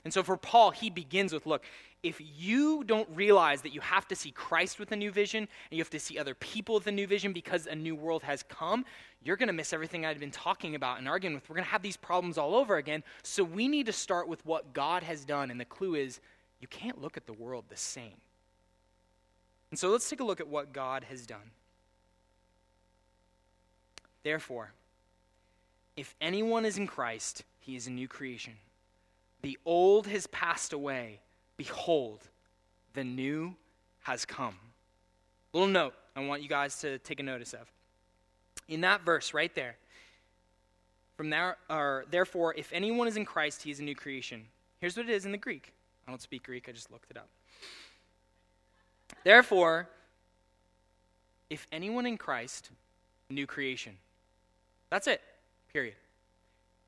And 0.04 0.14
so 0.14 0.22
for 0.22 0.36
Paul, 0.36 0.70
he 0.70 0.88
begins 0.88 1.32
with 1.32 1.46
look, 1.46 1.64
if 2.04 2.22
you 2.38 2.84
don't 2.84 3.08
realize 3.12 3.60
that 3.62 3.74
you 3.74 3.80
have 3.80 4.06
to 4.08 4.14
see 4.14 4.30
Christ 4.30 4.78
with 4.78 4.92
a 4.92 4.96
new 4.96 5.10
vision 5.10 5.40
and 5.42 5.76
you 5.76 5.80
have 5.80 5.90
to 5.90 5.98
see 5.98 6.16
other 6.16 6.34
people 6.36 6.76
with 6.76 6.86
a 6.86 6.92
new 6.92 7.08
vision 7.08 7.32
because 7.32 7.66
a 7.66 7.74
new 7.74 7.96
world 7.96 8.22
has 8.22 8.44
come, 8.44 8.86
you're 9.22 9.36
going 9.36 9.48
to 9.48 9.52
miss 9.52 9.72
everything 9.72 10.06
I've 10.06 10.20
been 10.20 10.30
talking 10.30 10.76
about 10.76 10.98
and 10.98 11.08
arguing 11.08 11.34
with. 11.34 11.50
We're 11.50 11.56
going 11.56 11.66
to 11.66 11.72
have 11.72 11.82
these 11.82 11.98
problems 11.98 12.38
all 12.38 12.54
over 12.54 12.76
again. 12.76 13.02
So 13.24 13.42
we 13.42 13.66
need 13.66 13.86
to 13.86 13.92
start 13.92 14.28
with 14.28 14.46
what 14.46 14.72
God 14.72 15.02
has 15.02 15.24
done. 15.24 15.50
And 15.50 15.60
the 15.60 15.66
clue 15.66 15.96
is 15.96 16.20
you 16.60 16.68
can't 16.68 17.02
look 17.02 17.16
at 17.16 17.26
the 17.26 17.32
world 17.32 17.64
the 17.68 17.76
same. 17.76 18.16
And 19.70 19.78
so 19.78 19.88
let's 19.88 20.08
take 20.08 20.20
a 20.20 20.24
look 20.24 20.40
at 20.40 20.48
what 20.48 20.72
God 20.72 21.04
has 21.04 21.26
done. 21.26 21.50
Therefore, 24.22 24.72
if 25.96 26.14
anyone 26.20 26.64
is 26.64 26.76
in 26.76 26.86
Christ, 26.86 27.44
he 27.60 27.76
is 27.76 27.86
a 27.86 27.90
new 27.90 28.08
creation. 28.08 28.54
The 29.42 29.58
old 29.64 30.06
has 30.08 30.26
passed 30.26 30.72
away. 30.72 31.20
Behold, 31.56 32.20
the 32.94 33.04
new 33.04 33.54
has 34.02 34.24
come. 34.24 34.56
Little 35.52 35.68
note 35.68 35.94
I 36.16 36.20
want 36.26 36.42
you 36.42 36.48
guys 36.48 36.78
to 36.80 36.98
take 36.98 37.20
a 37.20 37.22
notice 37.22 37.52
of. 37.52 37.70
In 38.68 38.82
that 38.82 39.02
verse 39.02 39.32
right 39.32 39.54
there, 39.54 39.76
from 41.16 41.30
there, 41.30 41.56
or, 41.68 42.04
therefore, 42.10 42.54
if 42.56 42.72
anyone 42.72 43.06
is 43.06 43.16
in 43.16 43.24
Christ, 43.24 43.62
he 43.62 43.70
is 43.70 43.80
a 43.80 43.82
new 43.82 43.94
creation. 43.94 44.46
Here's 44.80 44.96
what 44.96 45.08
it 45.08 45.12
is 45.12 45.26
in 45.26 45.32
the 45.32 45.38
Greek. 45.38 45.72
I 46.06 46.10
don't 46.10 46.22
speak 46.22 46.44
Greek, 46.44 46.66
I 46.68 46.72
just 46.72 46.90
looked 46.90 47.10
it 47.10 47.16
up. 47.16 47.28
Therefore, 49.24 49.88
if 51.48 51.66
anyone 51.72 52.06
in 52.06 52.16
Christ, 52.16 52.70
new 53.28 53.46
creation. 53.46 53.96
That's 54.90 55.06
it, 55.06 55.20
period. 55.72 55.94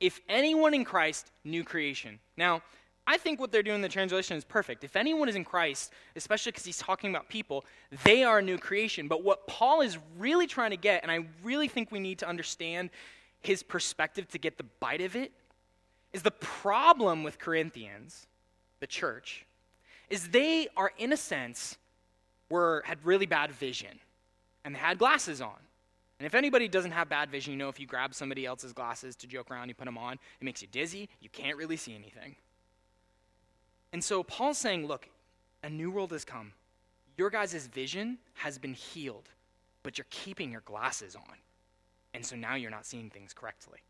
If 0.01 0.21
anyone 0.29 0.75
in 0.75 0.85
Christ, 0.85 1.31
new 1.45 1.65
creation. 1.65 2.19
Now, 2.37 2.63
I 3.07 3.19
think 3.19 3.41
what 3.41 3.51
they're 3.51 3.63
doing 3.63 3.77
in 3.77 3.83
the 3.83 3.89
translation 3.89 4.37
is 4.37 4.45
perfect. 4.45 4.85
If 4.85 4.95
anyone 4.95 5.29
is 5.29 5.35
in 5.35 5.45
Christ, 5.45 5.93
especially 6.15 6.53
because 6.53 6.65
he's 6.65 6.79
talking 6.79 7.11
about 7.11 7.29
people, 7.29 7.65
they 8.05 8.23
are 8.23 8.39
a 8.39 8.43
new 8.43 8.59
creation. 8.59 9.09
But 9.09 9.25
what 9.25 9.47
Paul 9.49 9.81
is 9.81 9.99
really 10.19 10.47
trying 10.47 10.71
to 10.71 10.77
get, 10.77 11.03
and 11.03 11.11
I 11.11 11.27
really 11.43 11.69
think 11.69 11.91
we 11.91 11.99
need 11.99 12.19
to 12.19 12.29
understand 12.29 12.91
his 13.41 13.63
perspective 13.63 14.29
to 14.29 14.39
get 14.39 14.57
the 14.57 14.65
bite 14.79 15.01
of 15.01 15.17
it, 15.17 15.33
is 16.13 16.23
the 16.23 16.31
problem 16.31 17.25
with 17.25 17.39
Corinthians, 17.39 18.27
the 18.81 18.87
church, 18.87 19.47
is 20.09 20.29
they 20.29 20.69
are, 20.77 20.93
in 20.99 21.13
a 21.13 21.17
sense, 21.17 21.77
were, 22.53 22.83
had 22.85 22.99
really 23.03 23.25
bad 23.25 23.51
vision 23.51 23.99
and 24.65 24.75
they 24.75 24.79
had 24.79 24.99
glasses 24.99 25.41
on. 25.41 25.57
And 26.19 26.27
if 26.27 26.35
anybody 26.35 26.69
doesn't 26.69 26.93
have 26.93 27.09
bad 27.09 27.31
vision, 27.31 27.53
you 27.53 27.59
know 27.59 27.71
if 27.71 27.81
you 27.81 27.87
grab 27.87 28.15
somebody 28.15 28.45
else's 28.45 28.75
glasses 28.75 29.17
to 29.17 29.27
joke 29.27 29.51
around, 29.51 29.69
you 29.69 29.75
put 29.75 29.87
them 29.87 29.97
on, 29.97 30.15
it 30.15 30.45
makes 30.45 30.61
you 30.61 30.69
dizzy, 30.71 31.09
you 31.21 31.31
can't 31.31 31.57
really 31.57 31.79
see 31.79 31.95
anything. 31.95 32.37
And 33.93 34.05
so 34.05 34.23
Paul's 34.23 34.59
saying, 34.59 34.87
look, 34.87 35.09
a 35.65 35.71
new 35.71 35.91
world 35.91 36.13
has 36.13 36.25
come. 36.25 36.53
Your 37.17 37.31
guys' 37.31 37.67
vision 37.67 38.19
has 38.35 38.59
been 38.59 38.75
healed, 38.75 39.31
but 39.83 39.97
you're 39.97 40.07
keeping 40.11 40.53
your 40.53 40.63
glasses 40.63 41.17
on. 41.17 41.37
And 42.15 42.25
so 42.25 42.37
now 42.37 42.55
you're 42.55 42.71
not 42.71 42.85
seeing 42.85 43.09
things 43.09 43.33
correctly. 43.33 43.81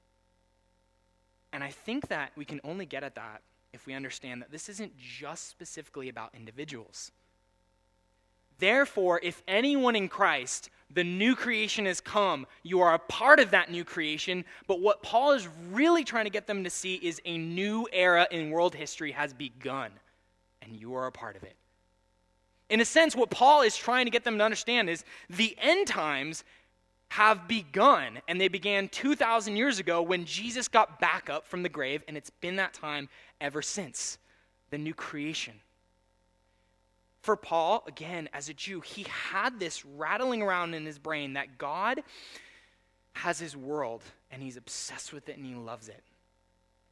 And 1.53 1.65
I 1.65 1.71
think 1.71 2.09
that 2.09 2.31
we 2.37 2.45
can 2.45 2.61
only 2.63 2.87
get 2.87 3.03
at 3.03 3.17
that 3.17 3.43
if 3.73 3.87
we 3.87 3.95
understand 3.95 4.41
that 4.41 4.53
this 4.53 4.69
isn't 4.69 4.97
just 4.97 5.49
specifically 5.49 6.09
about 6.09 6.31
individuals. 6.35 7.11
Therefore, 8.63 9.19
if 9.25 9.43
anyone 9.49 9.97
in 9.97 10.09
Christ, 10.09 10.71
the 10.89 11.03
new 11.03 11.35
creation 11.35 11.85
has 11.87 12.01
come, 12.01 12.47
you 12.63 12.81
are 12.81 12.95
a 12.95 12.99
part 13.01 13.41
of 13.41 13.51
that 13.51 13.73
new 13.73 13.83
creation. 13.83 14.45
But 14.69 14.81
what 14.81 15.03
Paul 15.03 15.33
is 15.33 15.49
really 15.73 16.05
trying 16.05 16.27
to 16.27 16.31
get 16.31 16.47
them 16.47 16.63
to 16.63 16.71
see 16.71 16.95
is 16.95 17.21
a 17.25 17.37
new 17.39 17.89
era 17.93 18.29
in 18.31 18.51
world 18.51 18.77
history 18.77 19.11
has 19.11 19.33
begun, 19.33 19.91
and 20.63 20.77
you 20.77 20.95
are 20.95 21.09
a 21.09 21.13
part 21.13 21.35
of 21.35 21.43
it. 21.43 21.57
In 22.71 22.81
a 22.81 22.85
sense, 22.85 23.17
what 23.17 23.31
Paul 23.31 23.63
is 23.63 23.77
trying 23.77 24.05
to 24.05 24.13
get 24.13 24.23
them 24.23 24.39
to 24.39 24.45
understand 24.45 24.89
is 24.89 25.03
the 25.29 25.57
end 25.61 25.89
times 25.89 26.45
have 27.09 27.49
begun, 27.49 28.21
and 28.29 28.41
they 28.41 28.47
began 28.47 28.89
2,000 28.91 29.57
years 29.57 29.81
ago 29.81 30.03
when 30.03 30.25
Jesus 30.25 30.69
got 30.69 31.01
back 31.01 31.29
up 31.29 31.49
from 31.49 31.65
the 31.65 31.69
grave, 31.69 32.05
and 32.07 32.17
it's 32.17 32.31
been 32.31 32.55
that 32.57 32.75
time 32.75 33.09
ever 33.41 33.61
since 33.61 34.19
the 34.71 34.79
new 34.79 34.95
creation. 34.95 35.55
For 37.23 37.37
Paul, 37.37 37.85
again, 37.87 38.29
as 38.33 38.49
a 38.49 38.55
Jew, 38.55 38.81
he 38.81 39.07
had 39.09 39.59
this 39.59 39.85
rattling 39.85 40.43
around 40.43 40.75
in 40.75 40.85
his 40.85 40.99
brain 40.99 41.35
that 41.35 41.57
God 41.57 42.03
has 43.15 43.39
his 43.39 43.57
world, 43.57 44.03
and 44.31 44.43
he's 44.43 44.57
obsessed 44.57 45.13
with 45.13 45.29
it 45.29 45.37
and 45.37 45.47
he 45.47 45.55
loves 45.55 45.89
it. 45.89 46.03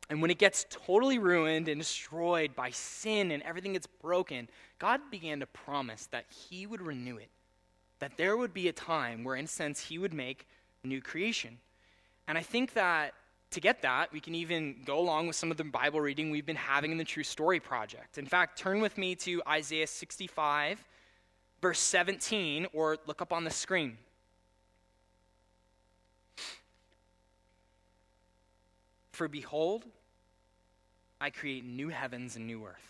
And 0.08 0.20
when 0.20 0.30
it 0.30 0.38
gets 0.38 0.66
totally 0.70 1.18
ruined 1.18 1.68
and 1.68 1.80
destroyed 1.80 2.54
by 2.54 2.70
sin 2.70 3.30
and 3.30 3.42
everything 3.42 3.74
gets 3.74 3.86
broken, 3.86 4.48
God 4.78 5.00
began 5.10 5.40
to 5.40 5.46
promise 5.46 6.06
that 6.06 6.26
he 6.28 6.66
would 6.66 6.82
renew 6.82 7.16
it 7.16 7.30
that 8.00 8.16
there 8.16 8.36
would 8.36 8.52
be 8.52 8.66
a 8.68 8.72
time 8.72 9.22
where, 9.22 9.36
in 9.36 9.44
a 9.44 9.48
sense, 9.48 9.80
he 9.80 9.98
would 9.98 10.12
make 10.12 10.46
new 10.82 11.00
creation. 11.00 11.58
And 12.26 12.36
I 12.36 12.42
think 12.42 12.72
that 12.72 13.14
to 13.50 13.60
get 13.60 13.82
that, 13.82 14.12
we 14.12 14.20
can 14.20 14.34
even 14.34 14.76
go 14.84 14.98
along 14.98 15.26
with 15.26 15.36
some 15.36 15.50
of 15.50 15.56
the 15.56 15.64
Bible 15.64 16.00
reading 16.00 16.30
we've 16.30 16.46
been 16.46 16.56
having 16.56 16.92
in 16.92 16.98
the 16.98 17.04
True 17.04 17.24
Story 17.24 17.58
Project. 17.58 18.18
In 18.18 18.26
fact, 18.26 18.58
turn 18.58 18.80
with 18.80 18.96
me 18.96 19.14
to 19.16 19.42
Isaiah 19.48 19.86
65, 19.86 20.84
verse 21.60 21.80
17, 21.80 22.66
or 22.72 22.98
look 23.06 23.20
up 23.20 23.32
on 23.32 23.44
the 23.44 23.50
screen. 23.50 23.98
For 29.12 29.26
behold, 29.26 29.84
I 31.20 31.30
create 31.30 31.64
new 31.64 31.88
heavens 31.88 32.36
and 32.36 32.46
new 32.46 32.64
earth 32.64 32.89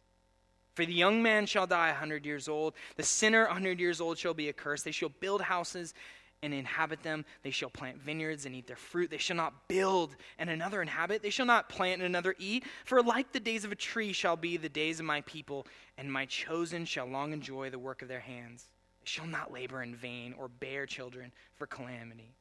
For 0.81 0.87
the 0.87 0.93
young 0.93 1.21
man 1.21 1.45
shall 1.45 1.67
die 1.67 1.89
a 1.89 1.93
hundred 1.93 2.25
years 2.25 2.47
old, 2.47 2.73
the 2.95 3.03
sinner 3.03 3.45
a 3.45 3.53
hundred 3.53 3.79
years 3.79 4.01
old 4.01 4.17
shall 4.17 4.33
be 4.33 4.49
accursed. 4.49 4.83
They 4.83 4.89
shall 4.89 5.09
build 5.19 5.43
houses 5.43 5.93
and 6.41 6.55
inhabit 6.55 7.03
them. 7.03 7.23
They 7.43 7.51
shall 7.51 7.69
plant 7.69 7.99
vineyards 7.99 8.47
and 8.47 8.55
eat 8.55 8.65
their 8.65 8.75
fruit. 8.75 9.11
They 9.11 9.19
shall 9.19 9.35
not 9.35 9.67
build 9.67 10.15
and 10.39 10.49
another 10.49 10.81
inhabit. 10.81 11.21
They 11.21 11.29
shall 11.29 11.45
not 11.45 11.69
plant 11.69 12.01
and 12.01 12.07
another 12.07 12.33
eat. 12.39 12.63
For 12.83 13.03
like 13.03 13.31
the 13.31 13.39
days 13.39 13.63
of 13.63 13.71
a 13.71 13.75
tree 13.75 14.11
shall 14.11 14.35
be 14.35 14.57
the 14.57 14.69
days 14.69 14.99
of 14.99 15.05
my 15.05 15.21
people, 15.21 15.67
and 15.99 16.11
my 16.11 16.25
chosen 16.25 16.85
shall 16.85 17.05
long 17.05 17.31
enjoy 17.31 17.69
the 17.69 17.77
work 17.77 18.01
of 18.01 18.07
their 18.07 18.19
hands. 18.19 18.65
They 19.01 19.07
shall 19.07 19.27
not 19.27 19.53
labor 19.53 19.83
in 19.83 19.95
vain 19.95 20.33
or 20.35 20.47
bear 20.47 20.87
children 20.87 21.31
for 21.57 21.67
calamity. 21.67 22.33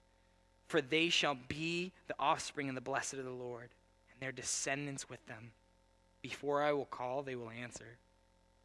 For 0.66 0.80
they 0.80 1.10
shall 1.10 1.36
be 1.48 1.92
the 2.08 2.14
offspring 2.18 2.68
and 2.68 2.76
the 2.76 2.80
blessed 2.80 3.12
of 3.12 3.26
the 3.26 3.30
Lord, 3.30 3.68
and 4.10 4.22
their 4.22 4.32
descendants 4.32 5.10
with 5.10 5.26
them. 5.26 5.50
Before 6.22 6.62
I 6.62 6.72
will 6.72 6.86
call, 6.86 7.22
they 7.22 7.36
will 7.36 7.50
answer. 7.50 7.98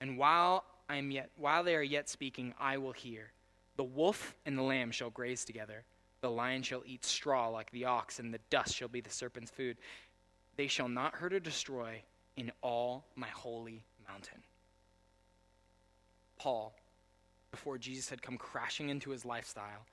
And 0.06 0.20
while 0.20 0.64
I 0.88 0.98
am 0.98 1.10
yet 1.10 1.32
while 1.36 1.64
they 1.64 1.74
are 1.74 1.82
yet 1.82 2.10
speaking, 2.10 2.54
I 2.60 2.78
will 2.78 2.92
hear. 2.92 3.32
The 3.76 3.84
wolf 3.84 4.36
and 4.46 4.56
the 4.56 4.62
lamb 4.62 4.92
shall 4.92 5.10
graze 5.10 5.44
together. 5.44 5.84
The 6.22 6.30
lion 6.30 6.62
shall 6.62 6.84
eat 6.86 7.04
straw 7.04 7.48
like 7.48 7.72
the 7.72 7.86
ox, 7.86 8.20
and 8.20 8.32
the 8.32 8.40
dust 8.52 8.76
shall 8.76 8.88
be 8.88 9.02
the 9.02 9.10
serpent's 9.10 9.50
food. 9.50 9.78
They 10.58 10.68
shall 10.68 10.88
not 10.88 11.16
hurt 11.16 11.34
or 11.34 11.40
destroy 11.40 12.04
in 12.38 12.52
all 12.62 13.08
my 13.16 13.30
holy 13.30 13.84
mountain. 14.08 14.44
Paul, 16.38 16.76
before 17.50 17.80
Jesus 17.80 18.08
had 18.08 18.22
come 18.22 18.38
crashing 18.38 18.90
into 18.90 19.10
his 19.10 19.26
lifestyle, 19.26 19.88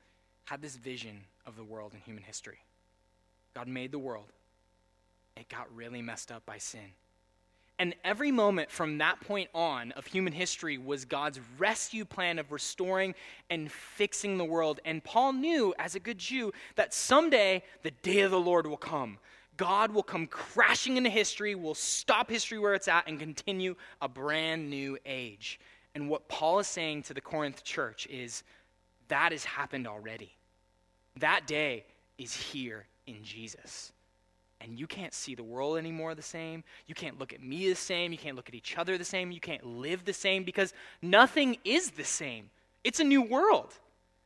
had 0.44 0.60
this 0.60 0.76
vision 0.76 1.24
of 1.46 1.56
the 1.56 1.64
world 1.64 1.94
and 1.94 2.02
human 2.02 2.22
history. 2.22 2.58
God 3.54 3.66
made 3.66 3.92
the 3.92 3.98
world. 3.98 4.30
It 5.38 5.48
got 5.48 5.74
really 5.74 6.02
messed 6.02 6.30
up 6.30 6.44
by 6.44 6.58
sin. 6.58 6.92
And 7.78 7.94
every 8.04 8.30
moment 8.30 8.70
from 8.70 8.98
that 8.98 9.20
point 9.20 9.50
on 9.54 9.92
of 9.92 10.06
human 10.06 10.32
history 10.32 10.78
was 10.78 11.04
God's 11.04 11.40
rescue 11.58 12.04
plan 12.04 12.38
of 12.38 12.52
restoring 12.52 13.14
and 13.50 13.72
fixing 13.72 14.38
the 14.38 14.44
world. 14.44 14.80
And 14.84 15.02
Paul 15.02 15.32
knew, 15.32 15.74
as 15.78 15.94
a 15.94 16.00
good 16.00 16.18
Jew, 16.18 16.52
that 16.76 16.94
someday 16.94 17.62
the 17.82 17.90
day 17.90 18.20
of 18.20 18.30
the 18.30 18.40
Lord 18.40 18.66
will 18.66 18.76
come. 18.76 19.18
God 19.56 19.92
will 19.92 20.02
come 20.02 20.26
crashing 20.26 20.96
into 20.96 21.10
history, 21.10 21.54
will 21.54 21.74
stop 21.74 22.30
history 22.30 22.58
where 22.58 22.74
it's 22.74 22.88
at, 22.88 23.08
and 23.08 23.18
continue 23.18 23.74
a 24.00 24.08
brand 24.08 24.70
new 24.70 24.96
age. 25.04 25.60
And 25.94 26.08
what 26.08 26.28
Paul 26.28 26.58
is 26.60 26.66
saying 26.66 27.02
to 27.04 27.14
the 27.14 27.20
Corinth 27.20 27.64
church 27.64 28.06
is 28.06 28.44
that 29.08 29.32
has 29.32 29.44
happened 29.44 29.86
already. 29.86 30.34
That 31.18 31.46
day 31.46 31.84
is 32.16 32.32
here 32.32 32.86
in 33.06 33.22
Jesus 33.22 33.92
and 34.62 34.78
you 34.78 34.86
can't 34.86 35.12
see 35.12 35.34
the 35.34 35.42
world 35.42 35.76
anymore 35.76 36.14
the 36.14 36.22
same. 36.22 36.62
You 36.86 36.94
can't 36.94 37.18
look 37.18 37.32
at 37.32 37.42
me 37.42 37.68
the 37.68 37.74
same. 37.74 38.12
You 38.12 38.18
can't 38.18 38.36
look 38.36 38.48
at 38.48 38.54
each 38.54 38.78
other 38.78 38.96
the 38.96 39.04
same. 39.04 39.32
You 39.32 39.40
can't 39.40 39.64
live 39.64 40.04
the 40.04 40.12
same 40.12 40.44
because 40.44 40.72
nothing 41.02 41.58
is 41.64 41.90
the 41.90 42.04
same. 42.04 42.50
It's 42.84 43.00
a 43.00 43.04
new 43.04 43.22
world. 43.22 43.74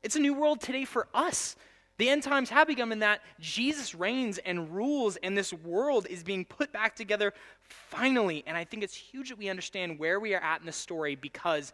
It's 0.02 0.16
a 0.16 0.20
new 0.20 0.34
world 0.34 0.60
today 0.60 0.84
for 0.84 1.08
us. 1.14 1.56
The 1.98 2.10
end 2.10 2.22
times 2.22 2.50
have 2.50 2.66
begun 2.66 2.92
in 2.92 2.98
that 2.98 3.22
Jesus 3.40 3.94
reigns 3.94 4.36
and 4.36 4.74
rules, 4.74 5.16
and 5.16 5.36
this 5.36 5.52
world 5.52 6.06
is 6.10 6.22
being 6.22 6.44
put 6.44 6.70
back 6.70 6.94
together 6.94 7.32
finally. 7.62 8.44
And 8.46 8.54
I 8.54 8.64
think 8.64 8.82
it's 8.82 8.94
huge 8.94 9.30
that 9.30 9.38
we 9.38 9.48
understand 9.48 9.98
where 9.98 10.20
we 10.20 10.34
are 10.34 10.42
at 10.42 10.60
in 10.60 10.66
the 10.66 10.72
story 10.72 11.14
because 11.14 11.72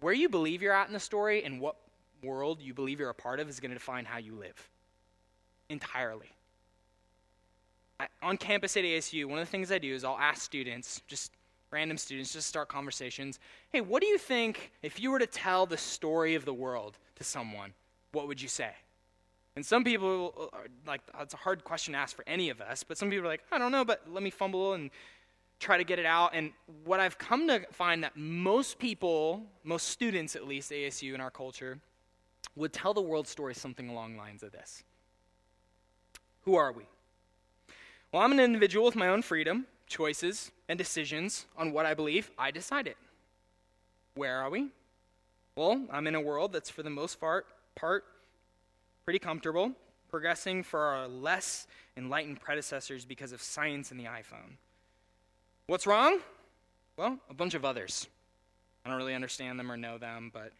where 0.00 0.12
you 0.12 0.28
believe 0.28 0.60
you're 0.60 0.74
at 0.74 0.88
in 0.88 0.92
the 0.92 1.00
story 1.00 1.44
and 1.44 1.60
what 1.60 1.76
world 2.24 2.60
you 2.60 2.74
believe 2.74 2.98
you're 2.98 3.10
a 3.10 3.14
part 3.14 3.38
of 3.38 3.48
is 3.48 3.60
going 3.60 3.70
to 3.70 3.76
define 3.76 4.04
how 4.04 4.18
you 4.18 4.34
live 4.34 4.70
entirely 5.68 6.30
on 8.22 8.36
campus 8.36 8.76
at 8.76 8.84
ASU, 8.84 9.24
one 9.26 9.38
of 9.38 9.46
the 9.46 9.50
things 9.50 9.70
I 9.70 9.78
do 9.78 9.94
is 9.94 10.04
I'll 10.04 10.18
ask 10.18 10.42
students, 10.42 11.02
just 11.06 11.32
random 11.70 11.96
students, 11.96 12.32
just 12.32 12.46
start 12.46 12.68
conversations. 12.68 13.38
Hey, 13.70 13.80
what 13.80 14.00
do 14.00 14.06
you 14.06 14.18
think 14.18 14.72
if 14.82 15.00
you 15.00 15.10
were 15.10 15.18
to 15.18 15.26
tell 15.26 15.66
the 15.66 15.76
story 15.76 16.34
of 16.34 16.44
the 16.44 16.54
world 16.54 16.98
to 17.16 17.24
someone? 17.24 17.72
What 18.12 18.28
would 18.28 18.40
you 18.40 18.48
say? 18.48 18.70
And 19.56 19.64
some 19.64 19.84
people 19.84 20.50
are 20.52 20.66
like, 20.86 21.00
it's 21.20 21.34
a 21.34 21.36
hard 21.36 21.62
question 21.62 21.92
to 21.94 21.98
ask 21.98 22.16
for 22.16 22.24
any 22.26 22.50
of 22.50 22.60
us, 22.60 22.82
but 22.82 22.98
some 22.98 23.10
people 23.10 23.26
are 23.26 23.28
like, 23.28 23.44
I 23.52 23.58
don't 23.58 23.70
know, 23.70 23.84
but 23.84 24.02
let 24.10 24.22
me 24.22 24.30
fumble 24.30 24.72
and 24.72 24.90
try 25.60 25.76
to 25.76 25.84
get 25.84 25.98
it 25.98 26.06
out. 26.06 26.30
And 26.34 26.52
what 26.84 26.98
I've 26.98 27.18
come 27.18 27.46
to 27.48 27.60
find 27.70 28.02
that 28.02 28.16
most 28.16 28.78
people, 28.78 29.42
most 29.62 29.88
students 29.88 30.34
at 30.34 30.46
least, 30.46 30.72
ASU 30.72 31.14
in 31.14 31.20
our 31.20 31.30
culture, 31.30 31.78
would 32.56 32.72
tell 32.72 32.94
the 32.94 33.00
world 33.00 33.28
story 33.28 33.54
something 33.54 33.88
along 33.88 34.16
lines 34.16 34.42
of 34.42 34.52
this 34.52 34.82
Who 36.42 36.56
are 36.56 36.72
we? 36.72 36.84
Well, 38.14 38.22
I'm 38.22 38.30
an 38.30 38.38
individual 38.38 38.86
with 38.86 38.94
my 38.94 39.08
own 39.08 39.22
freedom, 39.22 39.66
choices, 39.88 40.52
and 40.68 40.78
decisions 40.78 41.46
on 41.56 41.72
what 41.72 41.84
I 41.84 41.94
believe. 41.94 42.30
I 42.38 42.52
decide 42.52 42.86
it. 42.86 42.96
Where 44.14 44.36
are 44.36 44.48
we? 44.50 44.68
Well, 45.56 45.84
I'm 45.90 46.06
in 46.06 46.14
a 46.14 46.20
world 46.20 46.52
that's 46.52 46.70
for 46.70 46.84
the 46.84 46.90
most 46.90 47.18
part, 47.18 47.44
part 47.74 48.04
pretty 49.04 49.18
comfortable, 49.18 49.72
progressing 50.10 50.62
for 50.62 50.78
our 50.78 51.08
less 51.08 51.66
enlightened 51.96 52.40
predecessors 52.40 53.04
because 53.04 53.32
of 53.32 53.42
science 53.42 53.90
and 53.90 53.98
the 53.98 54.04
iPhone. 54.04 54.58
What's 55.66 55.84
wrong? 55.84 56.20
Well, 56.96 57.18
a 57.28 57.34
bunch 57.34 57.54
of 57.54 57.64
others. 57.64 58.06
I 58.86 58.90
don't 58.90 58.98
really 58.98 59.16
understand 59.16 59.58
them 59.58 59.72
or 59.72 59.76
know 59.76 59.98
them, 59.98 60.30
but 60.32 60.52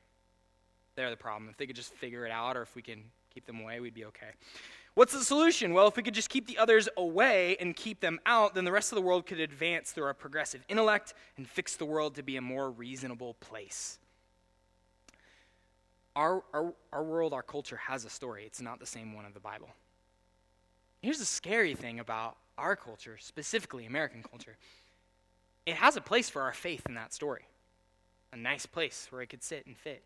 they're 0.97 1.09
the 1.09 1.17
problem. 1.17 1.49
If 1.51 1.57
they 1.57 1.67
could 1.67 1.77
just 1.77 1.95
figure 1.95 2.27
it 2.27 2.33
out 2.33 2.57
or 2.57 2.63
if 2.63 2.75
we 2.75 2.83
can 2.83 3.05
keep 3.33 3.47
them 3.47 3.61
away, 3.61 3.79
we'd 3.79 3.95
be 3.95 4.07
okay. 4.07 4.31
What's 4.95 5.13
the 5.13 5.25
solution? 5.25 5.75
Well, 5.75 5.89
if 5.89 5.97
we 5.97 6.05
could 6.05 6.15
just 6.15 6.31
keep 6.31 6.47
the 6.47 6.59
others 6.59 6.89
away 6.97 7.57
and 7.59 7.75
keep 7.75 8.01
them 8.01 8.21
out, 8.27 8.55
then 8.55 8.65
the 8.65 8.71
rest 8.71 8.93
of 8.93 8.97
the 8.97 9.03
world 9.03 9.27
could 9.27 9.41
advance 9.41 9.91
through 9.91 10.05
our 10.05 10.15
progressive 10.15 10.65
intellect 10.69 11.15
and 11.37 11.49
fix 11.49 11.75
the 11.77 11.85
world 11.85 12.15
to 12.15 12.23
be 12.23 12.37
a 12.37 12.41
more 12.41 12.71
reasonable 12.71 13.35
place. 13.35 13.99
Our, 16.15 16.45
our, 16.53 16.73
our 16.93 17.03
world, 17.03 17.33
our 17.33 17.43
culture 17.43 17.77
has 17.77 18.05
a 18.05 18.11
story. 18.11 18.45
It's 18.45 18.61
not 18.61 18.79
the 18.79 18.87
same 18.87 19.15
one 19.15 19.25
of 19.25 19.35
the 19.35 19.41
Bible. 19.41 19.69
Here's 21.03 21.19
the 21.19 21.25
scary 21.25 21.75
thing 21.75 21.99
about 21.99 22.37
our 22.57 22.77
culture, 22.77 23.17
specifically 23.19 23.87
American 23.87 24.23
culture 24.23 24.57
it 25.67 25.77
has 25.77 25.97
a 25.97 26.01
place 26.01 26.29
for 26.29 26.43
our 26.43 26.53
faith 26.53 26.83
in 26.87 26.95
that 26.95 27.15
story. 27.15 27.47
A 28.33 28.37
nice 28.37 28.67
place 28.67 29.07
where 29.11 29.23
it 29.23 29.29
could 29.29 29.43
sit 29.43 29.67
and 29.67 29.77
fit. 29.77 30.03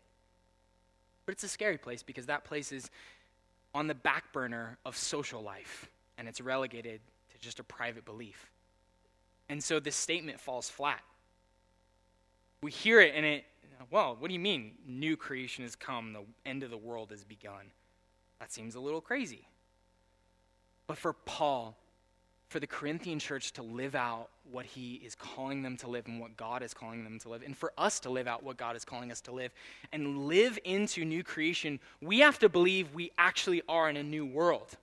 But 1.25 1.33
it's 1.33 1.43
a 1.43 1.49
scary 1.49 1.77
place 1.77 2.01
because 2.01 2.27
that 2.27 2.45
place 2.45 2.71
is 2.71 2.89
on 3.73 3.87
the 3.87 3.95
back 3.95 4.31
burner 4.33 4.77
of 4.85 4.97
social 4.97 5.41
life 5.41 5.89
and 6.17 6.27
it's 6.27 6.41
relegated 6.41 7.01
to 7.31 7.37
just 7.39 7.59
a 7.59 7.63
private 7.63 8.05
belief. 8.05 8.49
And 9.47 9.63
so 9.63 9.79
this 9.79 9.95
statement 9.95 10.39
falls 10.39 10.69
flat. 10.69 11.01
We 12.61 12.71
hear 12.71 12.99
it 12.99 13.13
and 13.15 13.25
it, 13.25 13.45
well, 13.89 14.15
what 14.19 14.27
do 14.27 14.33
you 14.33 14.39
mean 14.39 14.73
new 14.85 15.15
creation 15.15 15.63
has 15.63 15.75
come, 15.75 16.13
the 16.13 16.23
end 16.45 16.63
of 16.63 16.69
the 16.69 16.77
world 16.77 17.11
has 17.11 17.23
begun? 17.23 17.71
That 18.39 18.51
seems 18.51 18.75
a 18.75 18.79
little 18.79 19.01
crazy. 19.01 19.47
But 20.87 20.97
for 20.97 21.13
Paul, 21.13 21.77
for 22.49 22.59
the 22.59 22.67
Corinthian 22.67 23.19
church 23.19 23.53
to 23.53 23.61
live 23.61 23.93
out 23.95 24.29
what 24.51 24.65
he 24.65 24.95
is 25.05 25.13
calling 25.13 25.61
them 25.61 25.77
to 25.77 25.87
live 25.87 26.07
and 26.07 26.19
what 26.19 26.35
God 26.35 26.63
is 26.63 26.73
calling 26.73 27.03
them 27.03 27.19
to 27.19 27.29
live, 27.29 27.43
and 27.43 27.55
for 27.55 27.71
us 27.77 27.99
to 28.01 28.09
live 28.09 28.27
out 28.27 28.43
what 28.43 28.57
God 28.57 28.75
is 28.75 28.83
calling 28.83 29.11
us 29.11 29.21
to 29.21 29.31
live 29.31 29.51
and 29.93 30.27
live 30.27 30.57
into 30.65 31.05
new 31.05 31.23
creation, 31.23 31.79
we 32.01 32.19
have 32.19 32.39
to 32.39 32.49
believe 32.49 32.93
we 32.93 33.11
actually 33.19 33.61
are 33.69 33.87
in 33.87 33.97
a 33.97 34.03
new 34.03 34.25
world. 34.25 34.75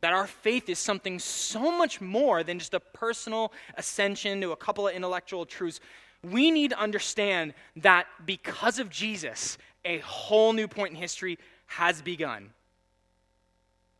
That 0.00 0.14
our 0.14 0.26
faith 0.26 0.68
is 0.70 0.78
something 0.78 1.18
so 1.18 1.70
much 1.76 2.00
more 2.00 2.42
than 2.42 2.58
just 2.58 2.72
a 2.72 2.80
personal 2.80 3.52
ascension 3.76 4.40
to 4.40 4.52
a 4.52 4.56
couple 4.56 4.88
of 4.88 4.94
intellectual 4.94 5.44
truths. 5.44 5.80
We 6.22 6.50
need 6.50 6.70
to 6.70 6.78
understand 6.78 7.52
that 7.76 8.06
because 8.24 8.78
of 8.78 8.88
Jesus, 8.88 9.58
a 9.84 9.98
whole 9.98 10.54
new 10.54 10.68
point 10.68 10.92
in 10.92 10.96
history 10.96 11.38
has 11.66 12.00
begun. 12.00 12.50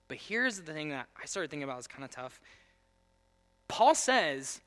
But 0.09 0.19
here's 0.19 0.61
the 0.61 0.73
thing 0.73 0.91
that 0.91 1.07
I 1.21 1.27
started 1.27 1.51
thinking 1.51 1.65
about 1.65 1.81
is 1.81 1.87
kind 1.87 2.05
of 2.05 2.11
tough. 2.11 2.41
Paul 3.69 3.95
says, 3.95 4.61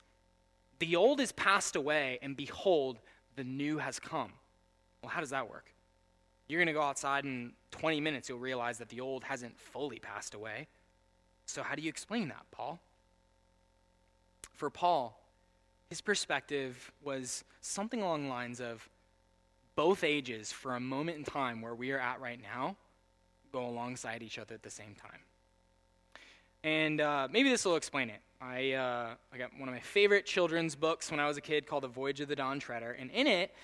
The 0.78 0.96
old 0.96 1.20
is 1.20 1.32
passed 1.32 1.76
away, 1.76 2.18
and 2.22 2.36
behold, 2.36 2.98
the 3.36 3.44
new 3.44 3.78
has 3.78 3.98
come. 3.98 4.32
Well, 5.02 5.10
how 5.10 5.20
does 5.20 5.30
that 5.30 5.48
work? 5.48 5.72
You're 6.46 6.58
going 6.58 6.66
to 6.66 6.72
go 6.72 6.82
outside 6.82 7.24
in 7.24 7.52
20 7.70 8.00
minutes, 8.00 8.28
you'll 8.28 8.38
realize 8.38 8.78
that 8.78 8.88
the 8.88 9.00
old 9.00 9.24
hasn't 9.24 9.58
fully 9.58 9.98
passed 9.98 10.34
away. 10.34 10.66
So, 11.46 11.62
how 11.62 11.74
do 11.74 11.82
you 11.82 11.88
explain 11.88 12.28
that, 12.28 12.44
Paul? 12.50 12.80
For 14.54 14.68
Paul, 14.68 15.18
his 15.88 16.00
perspective 16.00 16.92
was 17.02 17.44
something 17.60 18.02
along 18.02 18.24
the 18.24 18.28
lines 18.28 18.60
of 18.60 18.88
both 19.74 20.04
ages 20.04 20.52
for 20.52 20.76
a 20.76 20.80
moment 20.80 21.18
in 21.18 21.24
time 21.24 21.62
where 21.62 21.74
we 21.74 21.92
are 21.92 21.98
at 21.98 22.20
right 22.20 22.40
now 22.40 22.76
go 23.52 23.66
alongside 23.66 24.22
each 24.22 24.38
other 24.38 24.54
at 24.54 24.62
the 24.62 24.70
same 24.70 24.94
time. 24.94 25.20
And 26.62 27.00
uh, 27.00 27.28
maybe 27.30 27.48
this 27.48 27.64
will 27.64 27.76
explain 27.76 28.10
it. 28.10 28.20
I, 28.40 28.72
uh, 28.72 29.14
I 29.32 29.38
got 29.38 29.50
one 29.58 29.68
of 29.68 29.74
my 29.74 29.80
favorite 29.80 30.24
children's 30.24 30.74
books 30.74 31.10
when 31.10 31.20
I 31.20 31.26
was 31.26 31.36
a 31.36 31.40
kid 31.40 31.66
called 31.66 31.82
The 31.82 31.88
Voyage 31.88 32.20
of 32.20 32.28
the 32.28 32.36
Dawn 32.36 32.58
Treader. 32.58 32.96
And 32.98 33.10
in 33.10 33.26
it, 33.26 33.54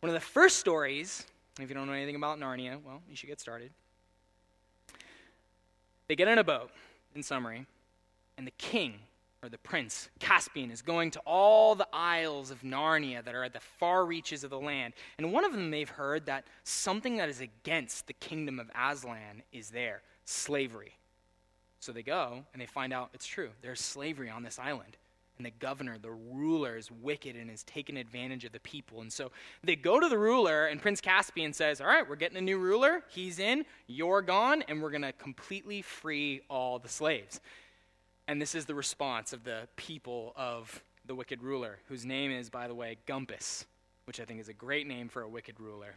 one 0.00 0.08
of 0.08 0.14
the 0.14 0.20
first 0.20 0.58
stories, 0.58 1.26
if 1.60 1.68
you 1.68 1.74
don't 1.74 1.86
know 1.86 1.92
anything 1.92 2.16
about 2.16 2.38
Narnia, 2.38 2.82
well, 2.84 3.02
you 3.08 3.16
should 3.16 3.28
get 3.28 3.40
started. 3.40 3.70
They 6.08 6.16
get 6.16 6.28
in 6.28 6.38
a 6.38 6.44
boat, 6.44 6.70
in 7.14 7.22
summary, 7.22 7.66
and 8.36 8.46
the 8.46 8.52
king, 8.52 8.94
or 9.42 9.48
the 9.48 9.58
prince, 9.58 10.08
Caspian, 10.18 10.70
is 10.70 10.82
going 10.82 11.10
to 11.12 11.20
all 11.20 11.74
the 11.74 11.88
isles 11.92 12.50
of 12.50 12.62
Narnia 12.62 13.24
that 13.24 13.34
are 13.34 13.44
at 13.44 13.52
the 13.52 13.60
far 13.60 14.04
reaches 14.04 14.44
of 14.44 14.50
the 14.50 14.58
land. 14.58 14.94
And 15.18 15.32
one 15.32 15.44
of 15.44 15.52
them 15.52 15.70
they've 15.70 15.88
heard 15.88 16.26
that 16.26 16.44
something 16.64 17.16
that 17.18 17.28
is 17.28 17.40
against 17.40 18.06
the 18.06 18.12
kingdom 18.14 18.58
of 18.58 18.70
Aslan 18.74 19.42
is 19.52 19.70
there 19.70 20.02
slavery. 20.24 20.94
So 21.82 21.90
they 21.90 22.04
go 22.04 22.44
and 22.52 22.62
they 22.62 22.66
find 22.66 22.92
out 22.92 23.10
it's 23.12 23.26
true. 23.26 23.50
There's 23.60 23.80
slavery 23.80 24.30
on 24.30 24.44
this 24.44 24.60
island. 24.60 24.96
And 25.36 25.44
the 25.44 25.50
governor, 25.50 25.98
the 25.98 26.12
ruler, 26.12 26.76
is 26.76 26.92
wicked 26.92 27.34
and 27.34 27.50
has 27.50 27.64
taken 27.64 27.96
advantage 27.96 28.44
of 28.44 28.52
the 28.52 28.60
people. 28.60 29.00
And 29.00 29.12
so 29.12 29.32
they 29.64 29.74
go 29.74 29.98
to 29.98 30.08
the 30.08 30.18
ruler, 30.18 30.66
and 30.66 30.80
Prince 30.80 31.00
Caspian 31.00 31.52
says, 31.52 31.80
All 31.80 31.88
right, 31.88 32.08
we're 32.08 32.14
getting 32.14 32.38
a 32.38 32.42
new 32.42 32.58
ruler. 32.58 33.02
He's 33.08 33.40
in, 33.40 33.64
you're 33.88 34.22
gone, 34.22 34.62
and 34.68 34.80
we're 34.80 34.90
going 34.90 35.02
to 35.02 35.12
completely 35.14 35.82
free 35.82 36.42
all 36.48 36.78
the 36.78 36.88
slaves. 36.88 37.40
And 38.28 38.40
this 38.40 38.54
is 38.54 38.66
the 38.66 38.76
response 38.76 39.32
of 39.32 39.42
the 39.42 39.66
people 39.74 40.34
of 40.36 40.84
the 41.06 41.16
wicked 41.16 41.42
ruler, 41.42 41.78
whose 41.88 42.04
name 42.04 42.30
is, 42.30 42.48
by 42.48 42.68
the 42.68 42.74
way, 42.76 42.98
Gumpas, 43.08 43.64
which 44.04 44.20
I 44.20 44.24
think 44.24 44.38
is 44.38 44.48
a 44.48 44.54
great 44.54 44.86
name 44.86 45.08
for 45.08 45.22
a 45.22 45.28
wicked 45.28 45.58
ruler. 45.58 45.96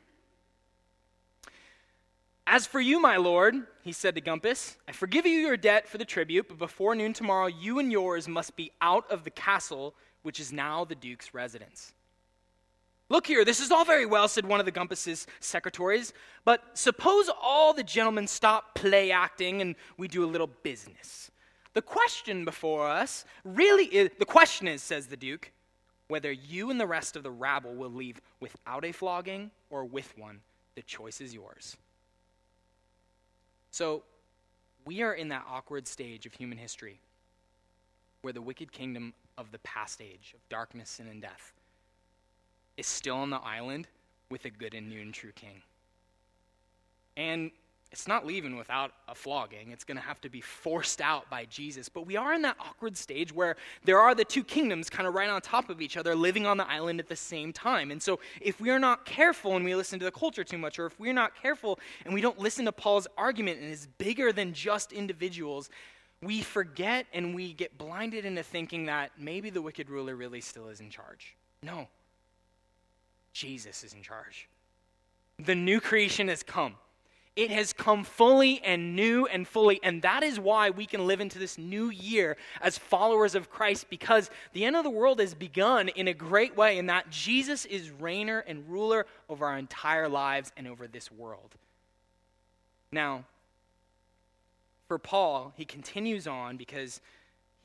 As 2.48 2.68
for 2.68 2.80
you, 2.80 3.00
my 3.00 3.18
lord, 3.18 3.56
he 3.82 3.92
said 3.92 4.16
to 4.16 4.22
Gumpas, 4.22 4.76
I 4.88 4.92
forgive 4.92 5.26
you 5.26 5.40
your 5.40 5.58
debt 5.58 5.88
for 5.88 5.98
the 5.98 6.06
tribute, 6.06 6.48
but 6.48 6.60
before 6.60 6.94
noon 6.94 7.14
tomorrow, 7.14 7.48
you 7.48 7.80
and 7.80 7.92
yours 7.92 8.28
must 8.28 8.56
be 8.56 8.72
out 8.82 9.10
of 9.10 9.24
the 9.24 9.32
castle, 9.32 9.96
which 10.22 10.40
is 10.40 10.54
now 10.54 10.86
the 10.86 10.94
duke's 10.94 11.34
residence. 11.34 11.94
Look 13.10 13.28
here, 13.28 13.46
this 13.46 13.60
is 13.60 13.72
all 13.72 13.86
very 13.86 14.06
well, 14.06 14.28
said 14.28 14.46
one 14.46 14.60
of 14.60 14.66
the 14.66 14.72
Gumpas's 14.72 15.28
secretaries, 15.40 16.14
but 16.44 16.62
suppose 16.78 17.30
all 17.42 17.74
the 17.74 17.84
gentlemen 17.84 18.28
stop 18.28 18.76
play 18.76 19.12
acting 19.12 19.62
and 19.62 19.76
we 19.98 20.08
do 20.08 20.24
a 20.24 20.28
little 20.28 20.50
business. 20.64 21.32
The 21.74 21.82
question 21.82 22.46
before 22.46 22.88
us 22.88 23.26
really 23.44 23.86
is 23.86 24.10
the 24.18 24.26
question 24.26 24.68
is, 24.68 24.82
says 24.82 25.08
the 25.08 25.18
Duke, 25.18 25.52
whether 26.08 26.32
you 26.32 26.70
and 26.70 26.80
the 26.80 26.88
rest 26.88 27.16
of 27.16 27.24
the 27.24 27.32
rabble 27.32 27.74
will 27.74 27.92
leave 27.92 28.22
without 28.40 28.86
a 28.86 28.92
flogging 28.92 29.52
or 29.70 29.84
with 29.84 30.16
one. 30.18 30.42
The 30.76 30.84
choice 30.84 31.22
is 31.22 31.34
yours. 31.34 31.78
So, 33.76 34.04
we 34.86 35.02
are 35.02 35.14
in 35.14 35.28
that 35.28 35.44
awkward 35.50 35.86
stage 35.86 36.26
of 36.26 36.34
human 36.34 36.58
history 36.58 37.02
where 38.22 38.32
the 38.32 38.42
wicked 38.42 38.72
kingdom 38.72 39.14
of 39.38 39.52
the 39.52 39.60
past 39.60 40.00
age 40.00 40.34
of 40.34 40.40
darkness, 40.48 40.92
sin, 40.92 41.08
and 41.08 41.22
death 41.22 41.52
is 42.78 42.88
still 42.88 43.18
on 43.18 43.32
the 43.32 43.40
island 43.40 43.90
with 44.32 44.46
a 44.46 44.50
good 44.50 44.74
and 44.76 44.88
new 44.88 45.02
and 45.02 45.14
true 45.14 45.34
king. 45.34 45.62
And 47.18 47.52
it's 47.92 48.08
not 48.08 48.26
leaving 48.26 48.58
without 48.58 48.92
a 49.08 49.16
flogging. 49.16 49.72
It's 49.72 49.84
going 49.84 49.98
to 49.98 50.04
have 50.04 50.20
to 50.22 50.30
be 50.30 50.42
forced 50.42 51.00
out 51.00 51.30
by 51.30 51.46
Jesus. 51.46 51.88
But 51.88 52.06
we 52.06 52.18
are 52.18 52.34
in 52.34 52.42
that 52.42 52.58
awkward 52.60 52.98
stage 52.98 53.34
where 53.34 53.56
there 53.86 54.00
are 54.00 54.14
the 54.14 54.26
two 54.26 54.44
kingdoms 54.44 54.90
kind 54.90 55.08
of 55.08 55.14
right 55.14 55.30
on 55.30 55.42
top 55.42 55.70
of 55.70 55.82
each 55.82 55.96
other, 55.96 56.16
living 56.16 56.46
on 56.46 56.58
the 56.58 56.70
island 56.70 57.00
at 57.00 57.08
the 57.08 57.16
same 57.16 57.54
time. 57.54 57.92
And 57.92 58.02
so, 58.02 58.20
if 58.42 58.60
we 58.60 58.70
are 58.70 58.80
not 58.80 59.06
careful 59.06 59.56
and 59.56 59.64
we 59.64 59.76
listen 59.76 59.98
to 60.00 60.06
the 60.06 60.12
culture 60.12 60.44
too 60.44 60.58
much, 60.58 60.78
or 60.78 60.88
if 60.88 61.00
we're 61.00 61.14
not 61.14 61.42
careful 61.42 61.80
and 62.04 62.14
we 62.14 62.22
don't 62.22 62.40
listen 62.40 62.66
to 62.66 62.72
Paul's 62.72 63.08
argument 63.18 63.62
and 63.62 63.72
is 63.72 63.88
bigger 63.98 64.34
than 64.34 64.52
just 64.52 64.92
individuals, 64.92 65.70
we 66.22 66.42
forget 66.42 67.06
and 67.14 67.36
we 67.36 67.54
get 67.54 67.78
blinded 67.78 68.26
into 68.26 68.44
thinking 68.44 68.88
that 68.88 69.12
maybe 69.18 69.50
the 69.50 69.62
wicked 69.62 69.90
ruler 69.90 70.16
really 70.16 70.42
still 70.42 70.68
is 70.68 70.80
in 70.82 70.90
charge. 70.90 71.36
No, 71.62 71.88
Jesus 73.32 73.84
is 73.84 73.94
in 73.94 74.02
charge. 74.02 74.50
The 75.40 75.56
new 75.56 75.80
creation 75.80 76.28
has 76.30 76.44
come. 76.44 76.76
It 77.36 77.52
has 77.52 77.74
come 77.74 78.06
fully 78.06 78.62
and 78.64 78.96
new 78.96 79.26
and 79.26 79.46
fully. 79.46 79.82
And 79.84 80.02
that 80.04 80.24
is 80.24 80.40
why 80.40 80.70
we 80.70 80.86
can 80.86 81.06
live 81.06 81.20
into 81.20 81.38
this 81.38 81.58
new 81.58 81.90
year 81.90 82.38
as 82.62 82.78
followers 82.78 83.36
of 83.36 83.50
Christ 83.50 83.90
because 83.90 84.30
the 84.54 84.64
end 84.64 84.78
of 84.78 84.86
the 84.86 84.90
world 84.90 85.20
has 85.20 85.34
begun 85.34 85.90
in 85.90 86.08
a 86.08 86.14
great 86.14 86.56
way, 86.56 86.78
in 86.78 86.86
that 86.86 87.10
Jesus 87.10 87.66
is 87.66 87.90
reigner 87.90 88.42
and 88.48 88.70
ruler 88.70 89.06
over 89.28 89.46
our 89.46 89.58
entire 89.58 90.08
lives 90.08 90.54
and 90.56 90.66
over 90.66 90.88
this 90.88 91.12
world. 91.12 91.56
Now, 92.90 93.26
for 94.88 94.98
Paul, 94.98 95.52
he 95.58 95.66
continues 95.66 96.28
on 96.28 96.56
because 96.56 97.02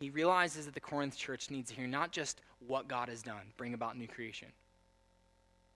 he 0.00 0.11
realizes 0.11 0.64
that 0.64 0.74
the 0.74 0.80
Corinth 0.80 1.16
church 1.16 1.48
needs 1.48 1.70
to 1.70 1.76
hear 1.76 1.87
not 1.87 2.11
just 2.11 2.40
what 2.66 2.88
God 2.88 3.09
has 3.09 3.22
done, 3.22 3.52
bring 3.56 3.74
about 3.74 3.96
new 3.96 4.09
creation, 4.09 4.48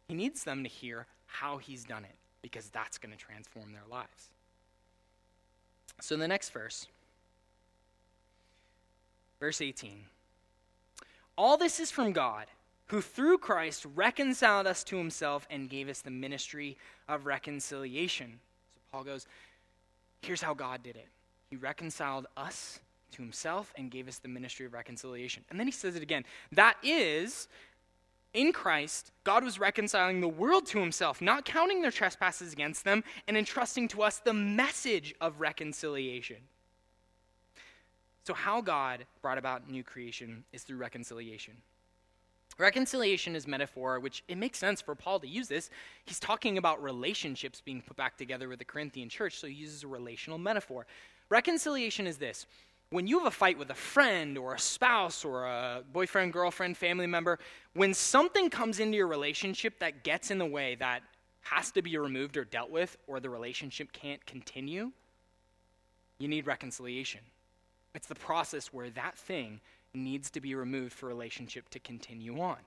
he 0.09 0.15
needs 0.15 0.43
them 0.43 0.65
to 0.65 0.69
hear 0.69 1.07
how 1.27 1.59
he's 1.59 1.85
done 1.85 2.05
it 2.05 2.17
because 2.45 2.69
that's 2.69 2.99
going 2.99 3.11
to 3.11 3.17
transform 3.17 3.73
their 3.73 3.89
lives. 3.91 4.29
So, 6.03 6.13
in 6.15 6.21
the 6.21 6.29
next 6.29 6.51
verse, 6.51 6.87
verse 9.41 9.63
18 9.63 10.05
All 11.39 11.57
this 11.57 11.81
is 11.81 11.91
from 11.91 12.13
God, 12.13 12.49
who 12.89 13.01
through 13.01 13.39
Christ 13.39 13.87
reconciled 13.95 14.67
us 14.67 14.85
to 14.85 14.99
himself 14.99 15.47
and 15.49 15.71
gave 15.71 15.89
us 15.89 16.03
the 16.03 16.11
ministry 16.11 16.77
of 17.09 17.25
reconciliation. 17.25 18.41
So, 18.75 18.81
Paul 18.93 19.05
goes, 19.05 19.27
Here's 20.21 20.43
how 20.43 20.53
God 20.53 20.83
did 20.83 20.97
it 20.97 21.09
He 21.49 21.57
reconciled 21.57 22.27
us 22.37 22.79
to 23.13 23.23
himself 23.23 23.73
and 23.79 23.91
gave 23.91 24.07
us 24.07 24.19
the 24.19 24.29
ministry 24.29 24.67
of 24.67 24.75
reconciliation. 24.75 25.45
And 25.49 25.59
then 25.59 25.67
he 25.67 25.73
says 25.73 25.97
it 25.97 26.03
again. 26.03 26.25
That 26.53 26.77
is 26.83 27.49
in 28.35 28.53
Christ, 28.53 29.13
God 29.23 29.45
was 29.45 29.59
reconciling 29.59 30.21
the 30.21 30.29
world 30.29 30.67
to 30.67 30.81
himself, 30.81 31.23
not 31.23 31.45
counting 31.45 31.81
their 31.81 31.91
trespasses 31.91 32.53
against 32.53 32.85
them, 32.85 33.03
and 33.27 33.37
entrusting 33.37 33.89
to 33.89 34.03
us 34.03 34.19
the 34.19 34.35
message 34.35 35.15
of 35.21 35.41
reconciliation. 35.41 36.39
So, 38.25 38.35
how 38.35 38.61
God 38.61 39.07
brought 39.23 39.39
about 39.39 39.71
new 39.71 39.85
creation 39.85 40.45
is 40.53 40.63
through 40.63 40.79
reconciliation. 40.79 41.55
Reconciliation 42.57 43.35
is 43.35 43.47
metaphor, 43.47 43.99
which 43.99 44.23
it 44.29 44.39
makes 44.39 44.59
sense 44.59 44.81
for 44.81 44.95
Paul 44.95 45.19
to 45.21 45.27
use 45.27 45.49
this. 45.49 45.71
He's 46.05 46.21
talking 46.21 46.57
about 46.57 46.83
relationships 46.83 47.61
being 47.61 47.83
put 47.83 47.97
back 47.97 48.17
together 48.17 48.49
with 48.49 48.61
the 48.61 48.65
Corinthian 48.65 49.09
church, 49.09 49.39
so 49.39 49.47
he 49.47 49.55
uses 49.55 49.83
a 49.83 49.89
relational 49.89 50.39
metaphor. 50.39 50.87
Reconciliation 51.29 52.07
is 52.07 52.17
this 52.17 52.47
when 52.95 53.09
you 53.09 53.19
have 53.19 53.27
a 53.27 53.31
fight 53.33 53.59
with 53.59 53.71
a 53.71 53.75
friend 53.75 54.39
or 54.39 54.55
a 54.55 54.59
spouse 54.59 55.25
or 55.25 55.47
a 55.47 55.83
boyfriend, 55.93 56.33
girlfriend, 56.33 56.77
family 56.77 57.09
member, 57.09 57.41
when 57.73 57.93
something 57.93 58.49
comes 58.49 58.79
into 58.79 58.97
your 58.97 59.09
relationship 59.09 59.81
that 59.81 60.05
gets 60.05 60.31
in 60.31 60.39
the 60.39 60.47
way 60.47 60.77
that 60.77 61.03
has 61.41 61.73
to 61.73 61.83
be 61.83 61.99
removed 61.99 62.37
or 62.37 62.45
dealt 62.45 62.71
with, 62.71 62.97
or 63.09 63.19
the 63.19 63.29
relationship 63.29 63.91
can't 63.93 64.25
continue, 64.27 64.93
you 66.19 66.29
need 66.29 66.47
reconciliation. 66.47 67.21
It's 67.97 68.07
the 68.07 68.15
process 68.15 68.73
where 68.73 68.91
that 68.91 69.19
thing 69.19 69.61
needs 69.93 70.31
to 70.31 70.41
be 70.41 70.55
removed 70.55 70.93
for 70.93 71.09
relationship 71.09 71.69
to 71.71 71.81
continue 71.81 72.41
on. 72.41 72.59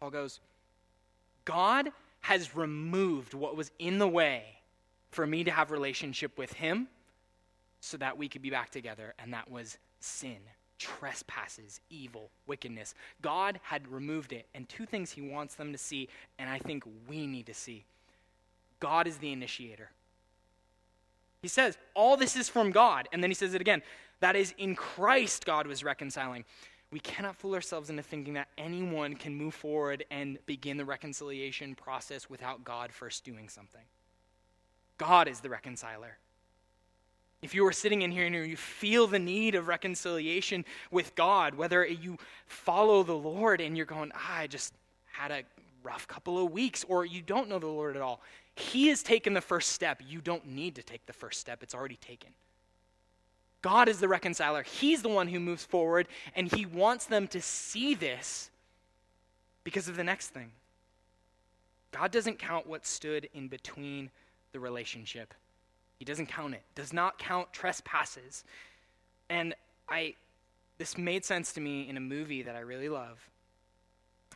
Paul 0.00 0.10
goes, 0.10 0.40
God 1.46 1.88
has 2.20 2.54
removed 2.54 3.32
what 3.32 3.56
was 3.56 3.70
in 3.78 3.98
the 3.98 4.06
way 4.06 4.44
for 5.12 5.26
me 5.26 5.44
to 5.44 5.50
have 5.50 5.70
relationship 5.70 6.36
with 6.36 6.52
him 6.52 6.88
so 7.84 7.98
that 7.98 8.16
we 8.16 8.28
could 8.30 8.40
be 8.40 8.48
back 8.48 8.70
together, 8.70 9.12
and 9.18 9.32
that 9.34 9.50
was 9.50 9.76
sin, 10.00 10.38
trespasses, 10.78 11.80
evil, 11.90 12.30
wickedness. 12.46 12.94
God 13.20 13.60
had 13.62 13.86
removed 13.88 14.32
it, 14.32 14.46
and 14.54 14.66
two 14.66 14.86
things 14.86 15.10
he 15.10 15.20
wants 15.20 15.54
them 15.54 15.70
to 15.70 15.76
see, 15.76 16.08
and 16.38 16.48
I 16.48 16.58
think 16.58 16.84
we 17.06 17.26
need 17.26 17.44
to 17.46 17.54
see 17.54 17.84
God 18.80 19.06
is 19.06 19.18
the 19.18 19.32
initiator. 19.32 19.90
He 21.42 21.48
says, 21.48 21.76
All 21.94 22.16
this 22.16 22.36
is 22.36 22.48
from 22.48 22.70
God. 22.70 23.06
And 23.12 23.22
then 23.22 23.30
he 23.30 23.34
says 23.34 23.54
it 23.54 23.60
again 23.60 23.82
that 24.20 24.36
is, 24.36 24.54
in 24.56 24.74
Christ, 24.74 25.44
God 25.44 25.66
was 25.66 25.84
reconciling. 25.84 26.44
We 26.90 27.00
cannot 27.00 27.36
fool 27.36 27.54
ourselves 27.54 27.90
into 27.90 28.02
thinking 28.02 28.34
that 28.34 28.48
anyone 28.56 29.14
can 29.14 29.34
move 29.34 29.54
forward 29.54 30.04
and 30.10 30.38
begin 30.46 30.76
the 30.76 30.84
reconciliation 30.84 31.74
process 31.74 32.30
without 32.30 32.64
God 32.64 32.92
first 32.92 33.24
doing 33.24 33.48
something. 33.48 33.82
God 34.96 35.28
is 35.28 35.40
the 35.40 35.50
reconciler. 35.50 36.18
If 37.44 37.54
you 37.54 37.66
are 37.66 37.72
sitting 37.72 38.00
in 38.00 38.10
here 38.10 38.24
and 38.24 38.34
you 38.34 38.56
feel 38.56 39.06
the 39.06 39.18
need 39.18 39.54
of 39.54 39.68
reconciliation 39.68 40.64
with 40.90 41.14
God, 41.14 41.54
whether 41.54 41.84
you 41.84 42.16
follow 42.46 43.02
the 43.02 43.12
Lord 43.12 43.60
and 43.60 43.76
you're 43.76 43.84
going, 43.84 44.12
ah, 44.14 44.38
I 44.38 44.46
just 44.46 44.72
had 45.12 45.30
a 45.30 45.42
rough 45.82 46.08
couple 46.08 46.42
of 46.42 46.50
weeks, 46.50 46.86
or 46.88 47.04
you 47.04 47.20
don't 47.20 47.50
know 47.50 47.58
the 47.58 47.66
Lord 47.66 47.96
at 47.96 48.02
all, 48.02 48.22
He 48.54 48.88
has 48.88 49.02
taken 49.02 49.34
the 49.34 49.42
first 49.42 49.72
step. 49.72 50.00
You 50.08 50.22
don't 50.22 50.46
need 50.46 50.76
to 50.76 50.82
take 50.82 51.04
the 51.04 51.12
first 51.12 51.38
step, 51.38 51.62
it's 51.62 51.74
already 51.74 51.96
taken. 51.96 52.30
God 53.60 53.90
is 53.90 54.00
the 54.00 54.08
reconciler. 54.08 54.62
He's 54.62 55.02
the 55.02 55.10
one 55.10 55.28
who 55.28 55.38
moves 55.38 55.66
forward, 55.66 56.08
and 56.34 56.50
He 56.50 56.64
wants 56.64 57.04
them 57.04 57.28
to 57.28 57.42
see 57.42 57.94
this 57.94 58.48
because 59.64 59.86
of 59.86 59.96
the 59.96 60.04
next 60.04 60.28
thing. 60.28 60.50
God 61.92 62.10
doesn't 62.10 62.38
count 62.38 62.66
what 62.66 62.86
stood 62.86 63.28
in 63.34 63.48
between 63.48 64.10
the 64.52 64.60
relationship 64.60 65.34
he 65.98 66.04
doesn't 66.04 66.26
count 66.26 66.54
it, 66.54 66.62
does 66.74 66.92
not 66.92 67.18
count 67.18 67.52
trespasses. 67.52 68.44
And 69.28 69.54
I 69.88 70.14
this 70.78 70.98
made 70.98 71.24
sense 71.24 71.52
to 71.52 71.60
me 71.60 71.88
in 71.88 71.96
a 71.96 72.00
movie 72.00 72.42
that 72.42 72.56
I 72.56 72.60
really 72.60 72.88
love. 72.88 73.28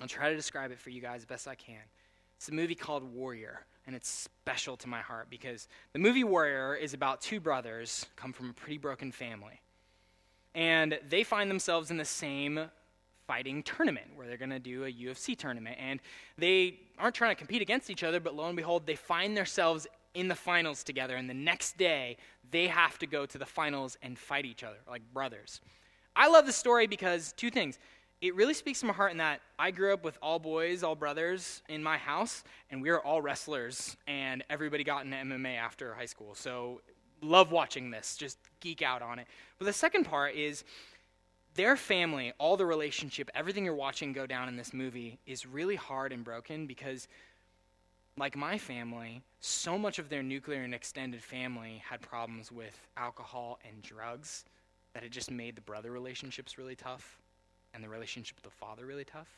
I'll 0.01 0.09
try 0.09 0.31
to 0.31 0.37
describe 0.37 0.71
it 0.71 0.79
for 0.79 0.91
you 0.91 1.01
guys 1.01 1.25
best 1.25 1.49
I 1.49 1.57
can. 1.57 1.83
It's 2.37 2.49
a 2.49 2.55
movie 2.55 2.77
called 2.77 3.03
Warrior, 3.03 3.67
and 3.87 3.97
it's 3.97 4.09
special 4.09 4.77
to 4.77 4.89
my 4.89 5.01
heart 5.01 5.27
because 5.29 5.67
the 5.93 5.99
movie 5.99 6.23
Warrior 6.23 6.77
is 6.77 6.95
about 6.95 7.21
two 7.21 7.41
brothers 7.41 8.07
come 8.15 8.33
from 8.33 8.51
a 8.51 8.53
pretty 8.53 8.79
broken 8.79 9.11
family. 9.11 9.61
And 10.55 10.99
they 11.09 11.25
find 11.25 11.51
themselves 11.51 11.91
in 11.91 11.97
the 11.97 12.05
same 12.05 12.71
fighting 13.27 13.63
tournament 13.63 14.07
where 14.15 14.27
they're 14.27 14.37
going 14.37 14.51
to 14.51 14.59
do 14.59 14.85
a 14.85 14.93
UFC 14.93 15.37
tournament. 15.37 15.77
And 15.81 16.01
they 16.39 16.79
aren't 16.99 17.15
trying 17.15 17.33
to 17.33 17.39
compete 17.39 17.61
against 17.61 17.91
each 17.91 18.05
other, 18.05 18.21
but 18.21 18.35
lo 18.35 18.47
and 18.47 18.57
behold, 18.57 18.87
they 18.87 18.97
find 18.97 19.37
themselves 19.37 19.87
in 20.19 20.29
the 20.29 20.35
finals 20.35 20.83
together, 20.83 21.17
and 21.17 21.31
the 21.31 21.35
next 21.35 21.79
day 21.79 22.17
they 22.51 22.67
have 22.67 22.99
to 22.99 23.07
go 23.07 23.25
to 23.25 23.39
the 23.39 23.47
finals 23.47 23.97
and 24.03 24.19
fight 24.19 24.45
each 24.45 24.65
other 24.65 24.79
like 24.89 25.03
brothers. 25.13 25.61
I 26.17 26.29
love 26.29 26.47
the 26.47 26.53
story 26.53 26.87
because 26.87 27.33
two 27.37 27.51
things. 27.51 27.79
It 28.21 28.35
really 28.35 28.55
speaks 28.55 28.81
to 28.81 28.87
my 28.87 28.93
heart 28.93 29.13
in 29.13 29.19
that 29.19 29.41
I 29.61 29.71
grew 29.71 29.93
up 29.93 30.03
with 30.03 30.19
all 30.21 30.41
boys, 30.41 30.83
all 30.83 30.97
brothers 30.97 31.63
in 31.69 31.85
my 31.85 31.97
house, 31.97 32.43
and 32.69 32.83
we 32.83 32.91
were 32.91 33.01
all 33.01 33.23
wrestlers, 33.23 33.97
and 34.09 34.43
everybody 34.51 34.83
got 34.83 35.05
into 35.05 35.17
MMA 35.17 35.57
after 35.57 35.95
high 35.95 36.07
school. 36.07 36.35
So, 36.35 36.81
love 37.23 37.53
watching 37.53 37.93
this, 37.93 38.17
just 38.17 38.39
geek 38.59 38.83
out 38.83 39.03
on 39.03 39.21
it. 39.21 39.29
But 39.59 39.67
the 39.67 39.73
second 39.73 40.05
part 40.05 40.35
is 40.35 40.65
their 41.55 41.77
family, 41.77 42.33
all 42.39 42.57
the 42.57 42.67
relationship, 42.67 43.31
everything 43.35 43.65
you're 43.65 43.75
watching 43.75 44.13
go 44.13 44.27
down 44.27 44.49
in 44.49 44.57
this 44.57 44.73
movie 44.73 45.21
is 45.27 45.47
really 45.47 45.77
hard 45.77 46.13
and 46.13 46.25
broken 46.25 46.67
because 46.67 47.07
like 48.19 48.37
my 48.37 48.59
family, 48.59 49.23
so 49.41 49.79
much 49.79 49.99
of 49.99 50.09
their 50.09 50.23
nuclear 50.23 50.63
and 50.63 50.75
extended 50.75 51.23
family 51.23 51.83
had 51.89 52.01
problems 52.01 52.51
with 52.51 52.87
alcohol 52.97 53.59
and 53.67 53.83
drugs 53.83 54.45
that 54.93 55.05
it 55.05 55.11
just 55.11 55.31
made 55.31 55.57
the 55.57 55.61
brother 55.61 55.91
relationships 55.91 56.59
really 56.59 56.75
tough 56.75 57.19
and 57.75 57.83
the 57.85 57.89
relationship 57.89 58.37
with 58.37 58.45
the 58.45 58.51
father 58.51 58.87
really 58.87 59.05
tough. 59.05 59.29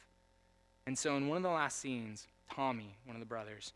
And 0.86 0.98
so, 0.98 1.16
in 1.16 1.28
one 1.28 1.36
of 1.36 1.42
the 1.42 1.50
last 1.50 1.78
scenes, 1.78 2.26
Tommy, 2.50 2.96
one 3.04 3.16
of 3.16 3.20
the 3.20 3.26
brothers, 3.26 3.72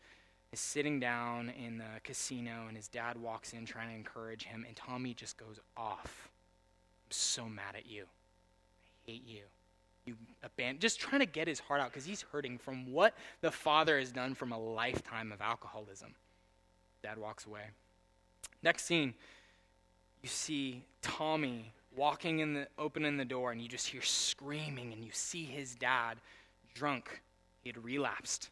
is 0.51 0.59
sitting 0.59 0.99
down 0.99 1.49
in 1.49 1.77
the 1.77 2.01
casino, 2.03 2.65
and 2.67 2.75
his 2.75 2.87
dad 2.87 3.17
walks 3.17 3.53
in 3.53 3.65
trying 3.65 3.89
to 3.89 3.95
encourage 3.95 4.43
him, 4.43 4.65
and 4.67 4.75
Tommy 4.75 5.13
just 5.13 5.37
goes 5.37 5.59
off. 5.77 6.29
I'm 7.05 7.11
so 7.11 7.47
mad 7.47 7.75
at 7.75 7.85
you. 7.85 8.05
I 9.07 9.11
hate 9.11 9.27
you 9.27 9.43
you 10.05 10.15
abandon, 10.43 10.79
just 10.79 10.99
trying 10.99 11.19
to 11.19 11.25
get 11.25 11.47
his 11.47 11.59
heart 11.59 11.81
out 11.81 11.89
because 11.89 12.05
he's 12.05 12.21
hurting 12.31 12.57
from 12.57 12.91
what 12.91 13.13
the 13.41 13.51
father 13.51 13.99
has 13.99 14.11
done 14.11 14.35
from 14.35 14.51
a 14.51 14.59
lifetime 14.59 15.31
of 15.31 15.41
alcoholism. 15.41 16.13
Dad 17.03 17.17
walks 17.17 17.45
away. 17.45 17.63
Next 18.63 18.85
scene, 18.85 19.13
you 20.21 20.29
see 20.29 20.83
Tommy 21.01 21.71
walking 21.95 22.39
in 22.39 22.53
the 22.53 22.67
opening 22.77 23.17
the 23.17 23.25
door, 23.25 23.51
and 23.51 23.61
you 23.61 23.67
just 23.67 23.87
hear 23.87 24.01
screaming, 24.01 24.91
and 24.93 25.03
you 25.03 25.11
see 25.13 25.43
his 25.43 25.75
dad 25.75 26.17
drunk. 26.73 27.21
He 27.61 27.69
had 27.69 27.83
relapsed. 27.83 28.49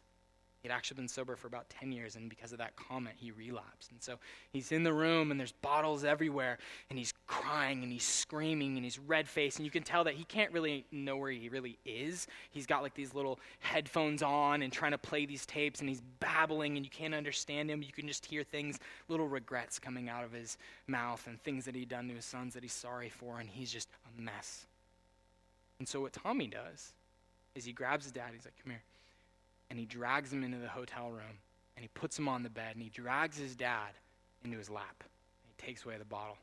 He'd 0.64 0.70
actually 0.70 0.94
been 0.94 1.08
sober 1.08 1.36
for 1.36 1.46
about 1.46 1.68
10 1.68 1.92
years, 1.92 2.16
and 2.16 2.30
because 2.30 2.52
of 2.52 2.56
that 2.56 2.74
comment, 2.74 3.16
he 3.18 3.30
relapsed. 3.30 3.90
And 3.90 4.02
so 4.02 4.18
he's 4.50 4.72
in 4.72 4.82
the 4.82 4.94
room, 4.94 5.30
and 5.30 5.38
there's 5.38 5.52
bottles 5.52 6.04
everywhere, 6.04 6.56
and 6.88 6.98
he's 6.98 7.12
crying, 7.26 7.82
and 7.82 7.92
he's 7.92 8.02
screaming, 8.02 8.76
and 8.76 8.82
he's 8.82 8.98
red 8.98 9.28
faced, 9.28 9.58
and 9.58 9.66
you 9.66 9.70
can 9.70 9.82
tell 9.82 10.04
that 10.04 10.14
he 10.14 10.24
can't 10.24 10.50
really 10.52 10.86
know 10.90 11.18
where 11.18 11.30
he 11.30 11.50
really 11.50 11.76
is. 11.84 12.26
He's 12.50 12.64
got 12.64 12.82
like 12.82 12.94
these 12.94 13.12
little 13.12 13.38
headphones 13.60 14.22
on 14.22 14.62
and 14.62 14.72
trying 14.72 14.92
to 14.92 14.98
play 14.98 15.26
these 15.26 15.44
tapes, 15.44 15.80
and 15.80 15.88
he's 15.88 16.00
babbling, 16.18 16.78
and 16.78 16.86
you 16.86 16.90
can't 16.90 17.12
understand 17.12 17.70
him. 17.70 17.82
You 17.82 17.92
can 17.92 18.08
just 18.08 18.24
hear 18.24 18.42
things, 18.42 18.78
little 19.08 19.28
regrets 19.28 19.78
coming 19.78 20.08
out 20.08 20.24
of 20.24 20.32
his 20.32 20.56
mouth, 20.86 21.26
and 21.26 21.38
things 21.42 21.66
that 21.66 21.74
he'd 21.74 21.90
done 21.90 22.08
to 22.08 22.14
his 22.14 22.24
sons 22.24 22.54
that 22.54 22.62
he's 22.62 22.72
sorry 22.72 23.10
for, 23.10 23.38
and 23.38 23.50
he's 23.50 23.70
just 23.70 23.90
a 24.06 24.22
mess. 24.22 24.64
And 25.78 25.86
so 25.86 26.00
what 26.00 26.14
Tommy 26.14 26.46
does 26.46 26.94
is 27.54 27.66
he 27.66 27.72
grabs 27.72 28.06
his 28.06 28.12
dad, 28.12 28.30
he's 28.32 28.46
like, 28.46 28.54
Come 28.62 28.70
here 28.70 28.80
and 29.70 29.78
he 29.78 29.86
drags 29.86 30.32
him 30.32 30.44
into 30.44 30.58
the 30.58 30.68
hotel 30.68 31.10
room 31.10 31.38
and 31.76 31.82
he 31.82 31.88
puts 31.88 32.18
him 32.18 32.28
on 32.28 32.42
the 32.42 32.50
bed 32.50 32.74
and 32.74 32.82
he 32.82 32.90
drags 32.90 33.38
his 33.38 33.56
dad 33.56 33.90
into 34.44 34.58
his 34.58 34.70
lap. 34.70 35.02
He 35.46 35.66
takes 35.66 35.84
away 35.84 35.96
the 35.98 36.04
bottle. 36.04 36.36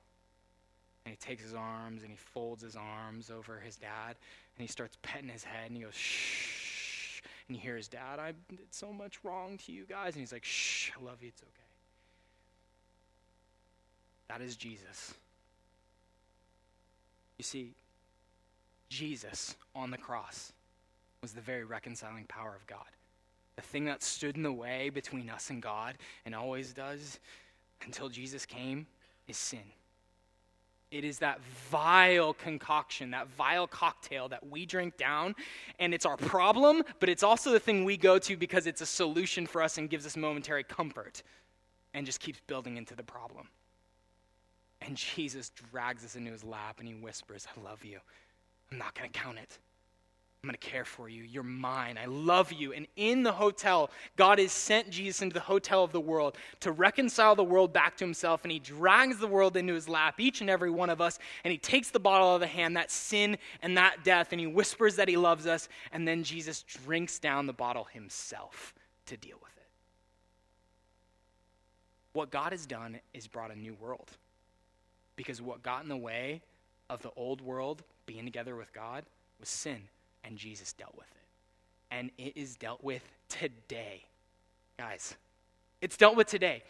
And 1.05 1.11
he 1.11 1.17
takes 1.17 1.43
his 1.43 1.55
arms 1.55 2.03
and 2.03 2.11
he 2.11 2.17
folds 2.17 2.61
his 2.61 2.75
arms 2.75 3.31
over 3.31 3.59
his 3.59 3.75
dad 3.75 4.15
and 4.55 4.61
he 4.61 4.67
starts 4.67 4.97
petting 5.01 5.29
his 5.29 5.43
head 5.43 5.67
and 5.67 5.77
he 5.77 5.83
goes, 5.83 5.95
shh. 5.95 7.21
And 7.47 7.57
you 7.57 7.61
hear 7.61 7.75
his 7.75 7.87
dad, 7.87 8.19
I 8.19 8.33
did 8.49 8.59
so 8.71 8.93
much 8.93 9.19
wrong 9.23 9.57
to 9.65 9.71
you 9.71 9.85
guys. 9.85 10.13
And 10.13 10.21
he's 10.21 10.31
like, 10.31 10.45
shh, 10.45 10.91
I 10.99 11.03
love 11.03 11.21
you, 11.21 11.29
it's 11.29 11.41
okay. 11.41 11.51
That 14.27 14.41
is 14.41 14.55
Jesus. 14.55 15.15
You 17.37 17.43
see, 17.43 17.73
Jesus 18.89 19.55
on 19.75 19.89
the 19.89 19.97
cross 19.97 20.53
was 21.21 21.33
the 21.33 21.41
very 21.41 21.63
reconciling 21.63 22.25
power 22.25 22.55
of 22.55 22.67
God 22.67 22.85
the 23.55 23.61
thing 23.61 23.85
that 23.85 24.03
stood 24.03 24.37
in 24.37 24.43
the 24.43 24.51
way 24.51 24.89
between 24.89 25.29
us 25.29 25.49
and 25.49 25.61
God 25.61 25.95
and 26.25 26.33
always 26.33 26.73
does 26.73 27.19
until 27.83 28.09
Jesus 28.09 28.45
came 28.45 28.87
is 29.27 29.37
sin. 29.37 29.63
It 30.91 31.05
is 31.05 31.19
that 31.19 31.39
vile 31.69 32.33
concoction, 32.33 33.11
that 33.11 33.29
vile 33.29 33.65
cocktail 33.65 34.27
that 34.29 34.45
we 34.47 34.65
drink 34.65 34.97
down, 34.97 35.35
and 35.79 35.93
it's 35.93 36.05
our 36.05 36.17
problem, 36.17 36.83
but 36.99 37.07
it's 37.07 37.23
also 37.23 37.51
the 37.51 37.61
thing 37.61 37.85
we 37.85 37.95
go 37.95 38.19
to 38.19 38.35
because 38.35 38.67
it's 38.67 38.81
a 38.81 38.85
solution 38.85 39.47
for 39.47 39.61
us 39.61 39.77
and 39.77 39.89
gives 39.89 40.05
us 40.05 40.17
momentary 40.17 40.65
comfort 40.65 41.23
and 41.93 42.05
just 42.05 42.19
keeps 42.19 42.41
building 42.45 42.75
into 42.75 42.93
the 42.93 43.03
problem. 43.03 43.47
And 44.81 44.97
Jesus 44.97 45.49
drags 45.71 46.03
us 46.03 46.15
into 46.15 46.31
his 46.31 46.43
lap 46.43 46.79
and 46.79 46.87
he 46.87 46.93
whispers, 46.93 47.47
I 47.55 47.61
love 47.61 47.85
you. 47.85 47.99
I'm 48.71 48.77
not 48.77 48.93
going 48.93 49.09
to 49.09 49.17
count 49.17 49.37
it. 49.37 49.59
I'm 50.43 50.47
going 50.47 50.57
to 50.59 50.69
care 50.69 50.85
for 50.85 51.07
you. 51.07 51.21
You're 51.21 51.43
mine. 51.43 51.99
I 52.01 52.05
love 52.05 52.51
you. 52.51 52.73
And 52.73 52.87
in 52.95 53.21
the 53.21 53.31
hotel, 53.31 53.91
God 54.15 54.39
has 54.39 54.51
sent 54.51 54.89
Jesus 54.89 55.21
into 55.21 55.35
the 55.35 55.39
hotel 55.39 55.83
of 55.83 55.91
the 55.91 55.99
world 55.99 56.35
to 56.61 56.71
reconcile 56.71 57.35
the 57.35 57.43
world 57.43 57.71
back 57.71 57.95
to 57.97 58.03
himself. 58.03 58.41
And 58.43 58.51
he 58.51 58.57
drags 58.57 59.19
the 59.19 59.27
world 59.27 59.55
into 59.55 59.75
his 59.75 59.87
lap, 59.87 60.15
each 60.19 60.41
and 60.41 60.49
every 60.49 60.71
one 60.71 60.89
of 60.89 60.99
us. 60.99 61.19
And 61.43 61.51
he 61.51 61.59
takes 61.59 61.91
the 61.91 61.99
bottle 61.99 62.29
out 62.29 62.35
of 62.35 62.39
the 62.41 62.47
hand, 62.47 62.75
that 62.75 62.89
sin 62.89 63.37
and 63.61 63.77
that 63.77 64.03
death, 64.03 64.29
and 64.31 64.39
he 64.39 64.47
whispers 64.47 64.95
that 64.95 65.07
he 65.07 65.15
loves 65.15 65.45
us. 65.45 65.69
And 65.91 66.07
then 66.07 66.23
Jesus 66.23 66.63
drinks 66.63 67.19
down 67.19 67.45
the 67.45 67.53
bottle 67.53 67.83
himself 67.83 68.73
to 69.05 69.17
deal 69.17 69.37
with 69.43 69.55
it. 69.57 69.69
What 72.13 72.31
God 72.31 72.51
has 72.51 72.65
done 72.65 72.99
is 73.13 73.27
brought 73.27 73.51
a 73.51 73.55
new 73.55 73.75
world. 73.75 74.09
Because 75.15 75.39
what 75.39 75.61
got 75.61 75.83
in 75.83 75.89
the 75.89 75.95
way 75.95 76.41
of 76.89 77.03
the 77.03 77.11
old 77.15 77.41
world 77.41 77.83
being 78.07 78.25
together 78.25 78.55
with 78.55 78.73
God 78.73 79.05
was 79.39 79.49
sin, 79.49 79.81
and 80.23 80.37
Jesus 80.37 80.73
dealt 80.73 80.95
with 80.95 81.07
it. 81.07 81.95
And 81.95 82.11
it 82.17 82.37
is 82.37 82.55
dealt 82.55 82.83
with 82.83 83.03
today. 83.27 84.05
Guys, 84.77 85.15
it's 85.81 85.97
dealt 85.97 86.15
with 86.15 86.27
today. 86.27 86.63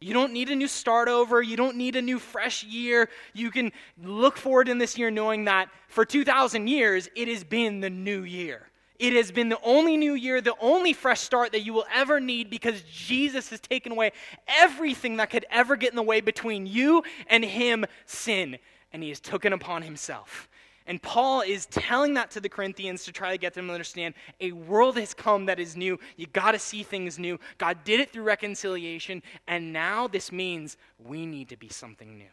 You 0.00 0.14
don't 0.14 0.32
need 0.32 0.50
a 0.50 0.56
new 0.56 0.68
start 0.68 1.08
over. 1.08 1.40
You 1.40 1.56
don't 1.56 1.76
need 1.76 1.96
a 1.96 2.02
new 2.02 2.18
fresh 2.18 2.64
year. 2.64 3.08
You 3.32 3.50
can 3.50 3.72
look 4.02 4.36
forward 4.36 4.68
in 4.68 4.78
this 4.78 4.98
year 4.98 5.10
knowing 5.10 5.44
that 5.44 5.68
for 5.88 6.04
2,000 6.04 6.66
years, 6.66 7.08
it 7.14 7.28
has 7.28 7.44
been 7.44 7.80
the 7.80 7.90
new 7.90 8.22
year. 8.22 8.68
It 8.98 9.14
has 9.14 9.32
been 9.32 9.48
the 9.48 9.58
only 9.64 9.96
new 9.96 10.14
year, 10.14 10.40
the 10.40 10.54
only 10.60 10.92
fresh 10.92 11.20
start 11.20 11.52
that 11.52 11.62
you 11.62 11.72
will 11.72 11.86
ever 11.92 12.20
need 12.20 12.50
because 12.50 12.82
Jesus 12.82 13.50
has 13.50 13.60
taken 13.60 13.92
away 13.92 14.12
everything 14.46 15.16
that 15.16 15.30
could 15.30 15.46
ever 15.50 15.76
get 15.76 15.90
in 15.90 15.96
the 15.96 16.02
way 16.02 16.20
between 16.20 16.66
you 16.66 17.02
and 17.26 17.44
Him, 17.44 17.84
sin. 18.06 18.58
And 18.92 19.02
He 19.02 19.08
has 19.08 19.18
taken 19.18 19.52
upon 19.52 19.82
Himself. 19.82 20.48
And 20.86 21.00
Paul 21.00 21.42
is 21.42 21.66
telling 21.66 22.14
that 22.14 22.30
to 22.32 22.40
the 22.40 22.48
Corinthians 22.48 23.04
to 23.04 23.12
try 23.12 23.30
to 23.30 23.38
get 23.38 23.54
them 23.54 23.68
to 23.68 23.72
understand 23.72 24.14
a 24.40 24.52
world 24.52 24.96
has 24.98 25.14
come 25.14 25.46
that 25.46 25.60
is 25.60 25.76
new. 25.76 25.98
You 26.16 26.26
got 26.26 26.52
to 26.52 26.58
see 26.58 26.82
things 26.82 27.18
new. 27.18 27.38
God 27.58 27.84
did 27.84 28.00
it 28.00 28.10
through 28.10 28.24
reconciliation, 28.24 29.22
and 29.46 29.72
now 29.72 30.08
this 30.08 30.32
means 30.32 30.76
we 30.98 31.26
need 31.26 31.48
to 31.50 31.56
be 31.56 31.68
something 31.68 32.18
new. 32.18 32.24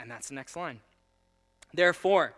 And 0.00 0.10
that's 0.10 0.28
the 0.28 0.34
next 0.34 0.56
line. 0.56 0.80
Therefore, 1.72 2.34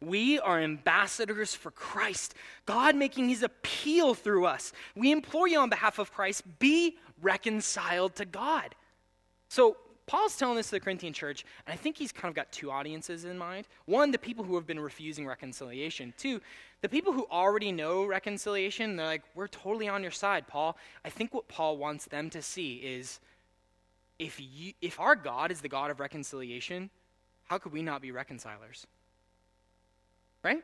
we 0.00 0.38
are 0.38 0.60
ambassadors 0.60 1.54
for 1.54 1.70
Christ, 1.70 2.34
God 2.66 2.94
making 2.94 3.28
his 3.28 3.42
appeal 3.42 4.14
through 4.14 4.46
us. 4.46 4.72
We 4.94 5.10
implore 5.12 5.48
you 5.48 5.58
on 5.58 5.70
behalf 5.70 5.98
of 5.98 6.12
Christ, 6.12 6.42
be 6.58 6.98
reconciled 7.20 8.14
to 8.16 8.24
God. 8.24 8.74
So, 9.48 9.76
Paul's 10.06 10.36
telling 10.36 10.56
this 10.56 10.66
to 10.66 10.72
the 10.72 10.80
Corinthian 10.80 11.12
church, 11.12 11.44
and 11.66 11.72
I 11.72 11.76
think 11.76 11.96
he's 11.96 12.12
kind 12.12 12.30
of 12.30 12.36
got 12.36 12.52
two 12.52 12.70
audiences 12.70 13.24
in 13.24 13.38
mind. 13.38 13.66
One, 13.86 14.10
the 14.10 14.18
people 14.18 14.44
who 14.44 14.54
have 14.56 14.66
been 14.66 14.80
refusing 14.80 15.26
reconciliation. 15.26 16.12
Two, 16.18 16.40
the 16.82 16.88
people 16.88 17.12
who 17.12 17.26
already 17.30 17.72
know 17.72 18.04
reconciliation, 18.04 18.96
they're 18.96 19.06
like, 19.06 19.22
we're 19.34 19.48
totally 19.48 19.88
on 19.88 20.02
your 20.02 20.10
side, 20.10 20.46
Paul. 20.46 20.76
I 21.04 21.08
think 21.08 21.32
what 21.32 21.48
Paul 21.48 21.78
wants 21.78 22.04
them 22.04 22.28
to 22.30 22.42
see 22.42 22.74
is 22.76 23.20
if, 24.18 24.38
you, 24.38 24.74
if 24.82 25.00
our 25.00 25.16
God 25.16 25.50
is 25.50 25.62
the 25.62 25.68
God 25.68 25.90
of 25.90 26.00
reconciliation, 26.00 26.90
how 27.44 27.56
could 27.56 27.72
we 27.72 27.80
not 27.80 28.02
be 28.02 28.10
reconcilers? 28.10 28.86
Right? 30.42 30.62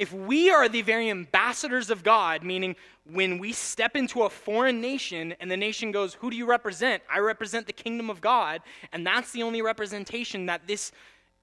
If 0.00 0.14
we 0.14 0.48
are 0.50 0.66
the 0.66 0.80
very 0.80 1.10
ambassadors 1.10 1.90
of 1.90 2.02
God, 2.02 2.42
meaning 2.42 2.74
when 3.04 3.36
we 3.36 3.52
step 3.52 3.94
into 3.96 4.22
a 4.22 4.30
foreign 4.30 4.80
nation 4.80 5.34
and 5.40 5.50
the 5.50 5.58
nation 5.58 5.92
goes, 5.92 6.14
Who 6.14 6.30
do 6.30 6.38
you 6.38 6.46
represent? 6.46 7.02
I 7.12 7.18
represent 7.18 7.66
the 7.66 7.74
kingdom 7.74 8.08
of 8.08 8.22
God, 8.22 8.62
and 8.92 9.06
that's 9.06 9.30
the 9.30 9.42
only 9.42 9.60
representation 9.60 10.46
that 10.46 10.66
this 10.66 10.90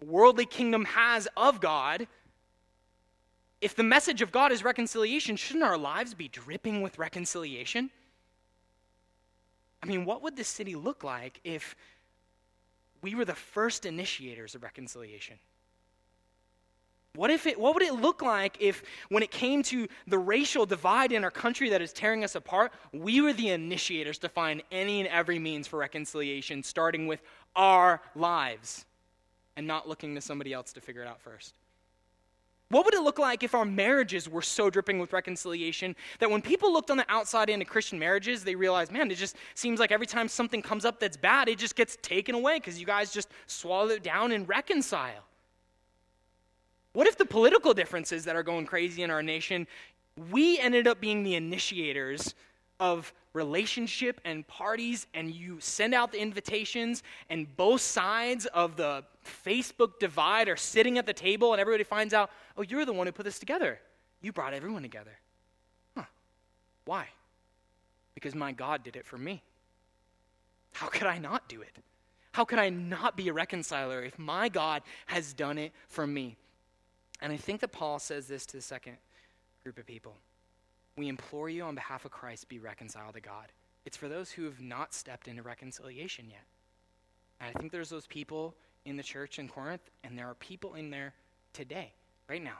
worldly 0.04 0.48
kingdom 0.48 0.86
has 0.86 1.28
of 1.38 1.62
God. 1.62 2.08
If 3.62 3.76
the 3.76 3.84
message 3.84 4.24
of 4.24 4.32
God 4.32 4.52
is 4.52 4.64
reconciliation, 4.64 5.36
shouldn't 5.36 5.64
our 5.64 5.78
lives 5.78 6.16
be 6.16 6.28
dripping 6.28 6.82
with 6.82 6.98
reconciliation? 6.98 7.92
I 9.84 9.86
mean, 9.86 10.04
what 10.04 10.24
would 10.24 10.36
this 10.36 10.48
city 10.48 10.74
look 10.74 11.04
like 11.04 11.40
if 11.44 11.76
we 13.04 13.14
were 13.14 13.26
the 13.26 13.36
first 13.36 13.86
initiators 13.86 14.56
of 14.56 14.64
reconciliation? 14.64 15.38
What, 17.18 17.32
if 17.32 17.48
it, 17.48 17.60
what 17.60 17.74
would 17.74 17.82
it 17.82 17.96
look 17.96 18.22
like 18.22 18.58
if, 18.60 18.84
when 19.10 19.24
it 19.24 19.32
came 19.32 19.64
to 19.64 19.88
the 20.06 20.20
racial 20.20 20.68
divide 20.68 21.12
in 21.12 21.24
our 21.24 21.32
country 21.32 21.68
that 21.72 21.82
is 21.82 21.92
tearing 21.92 22.24
us 22.24 22.36
apart, 22.36 22.72
we 22.94 23.22
were 23.22 23.34
the 23.34 23.50
initiators 23.50 24.20
to 24.20 24.30
find 24.30 24.62
any 24.72 25.00
and 25.00 25.10
every 25.10 25.40
means 25.40 25.66
for 25.66 25.80
reconciliation, 25.80 26.62
starting 26.62 27.08
with 27.08 27.24
our 27.56 28.04
lives 28.14 28.86
and 29.56 29.66
not 29.66 29.90
looking 29.90 30.14
to 30.14 30.22
somebody 30.22 30.54
else 30.54 30.72
to 30.74 30.80
figure 30.80 31.02
it 31.02 31.08
out 31.08 31.20
first? 31.20 31.56
What 32.70 32.86
would 32.86 32.94
it 32.94 33.02
look 33.02 33.18
like 33.18 33.42
if 33.42 33.56
our 33.56 33.66
marriages 33.66 34.30
were 34.30 34.44
so 34.44 34.70
dripping 34.70 35.00
with 35.00 35.12
reconciliation 35.12 35.96
that 36.20 36.30
when 36.30 36.44
people 36.44 36.72
looked 36.72 36.92
on 36.92 36.98
the 36.98 37.06
outside 37.10 37.50
into 37.50 37.66
Christian 37.66 37.98
marriages, 37.98 38.44
they 38.44 38.54
realized, 38.54 38.92
man, 38.92 39.10
it 39.10 39.16
just 39.16 39.38
seems 39.56 39.80
like 39.80 39.92
every 39.92 40.06
time 40.06 40.28
something 40.28 40.62
comes 40.62 40.86
up 40.86 41.00
that's 41.00 41.18
bad, 41.18 41.50
it 41.50 41.58
just 41.58 41.76
gets 41.76 41.98
taken 42.04 42.36
away 42.36 42.58
because 42.58 42.80
you 42.80 42.86
guys 42.86 43.12
just 43.12 43.30
swallow 43.48 43.90
it 43.90 44.04
down 44.04 44.34
and 44.34 44.48
reconcile? 44.48 45.24
What 46.98 47.06
if 47.06 47.16
the 47.16 47.26
political 47.26 47.76
differences 47.76 48.26
that 48.26 48.36
are 48.36 48.42
going 48.42 48.66
crazy 48.66 49.04
in 49.04 49.12
our 49.12 49.22
nation, 49.22 49.68
we 50.32 50.58
ended 50.58 50.88
up 50.88 51.00
being 51.00 51.22
the 51.22 51.36
initiators 51.36 52.34
of 52.80 53.14
relationship 53.34 54.20
and 54.26 54.48
parties, 54.48 55.06
and 55.14 55.30
you 55.30 55.60
send 55.60 55.94
out 55.94 56.12
the 56.12 56.20
invitations, 56.20 57.04
and 57.30 57.56
both 57.56 57.82
sides 57.82 58.48
of 58.48 58.78
the 58.78 59.04
Facebook 59.24 60.00
divide 60.00 60.50
are 60.50 60.58
sitting 60.58 60.98
at 60.98 61.06
the 61.06 61.14
table, 61.14 61.54
and 61.54 61.62
everybody 61.62 61.84
finds 61.84 62.16
out, 62.16 62.32
oh, 62.58 62.64
you're 62.64 62.84
the 62.84 62.94
one 62.94 63.06
who 63.06 63.14
put 63.14 63.26
this 63.26 63.38
together. 63.38 63.80
You 64.24 64.32
brought 64.32 64.56
everyone 64.56 64.82
together. 64.82 65.20
Huh. 65.96 66.06
Why? 66.86 67.10
Because 68.16 68.34
my 68.34 68.54
God 68.54 68.84
did 68.84 68.96
it 68.96 69.06
for 69.06 69.20
me. 69.20 69.44
How 70.74 70.88
could 70.88 71.06
I 71.06 71.20
not 71.20 71.48
do 71.48 71.62
it? 71.62 71.76
How 72.32 72.44
could 72.44 72.58
I 72.58 72.70
not 72.70 73.16
be 73.16 73.30
a 73.30 73.34
reconciler 73.34 74.04
if 74.04 74.18
my 74.18 74.50
God 74.50 74.82
has 75.06 75.32
done 75.34 75.60
it 75.60 75.74
for 75.88 76.08
me? 76.08 76.38
And 77.22 77.34
I 77.34 77.38
think 77.38 77.62
that 77.62 77.72
Paul 77.72 78.00
says 78.00 78.28
this 78.28 78.46
to 78.48 78.58
the 78.58 78.62
second 78.62 78.98
group 79.64 79.78
of 79.78 79.86
people. 79.86 80.16
We 80.96 81.08
implore 81.08 81.50
you 81.50 81.64
on 81.64 81.76
behalf 81.76 82.06
of 82.06 82.12
Christ, 82.12 82.50
be 82.50 82.60
reconciled 82.60 83.14
to 83.14 83.22
God. 83.22 83.48
It's 83.86 83.98
for 83.98 84.08
those 84.08 84.32
who 84.32 84.46
have 84.46 84.60
not 84.60 84.94
stepped 84.94 85.28
into 85.28 85.44
reconciliation 85.44 86.26
yet. 86.30 86.44
And 87.40 87.52
I 87.56 87.60
think 87.60 87.72
there's 87.72 87.90
those 87.90 88.08
people 88.08 88.56
in 88.86 88.98
the 88.98 89.04
church 89.04 89.40
in 89.40 89.48
Corinth, 89.48 89.90
and 90.04 90.18
there 90.18 90.28
are 90.28 90.36
people 90.36 90.76
in 90.76 90.90
there 90.90 91.14
today, 91.54 91.92
right 92.28 92.44
now. 92.44 92.60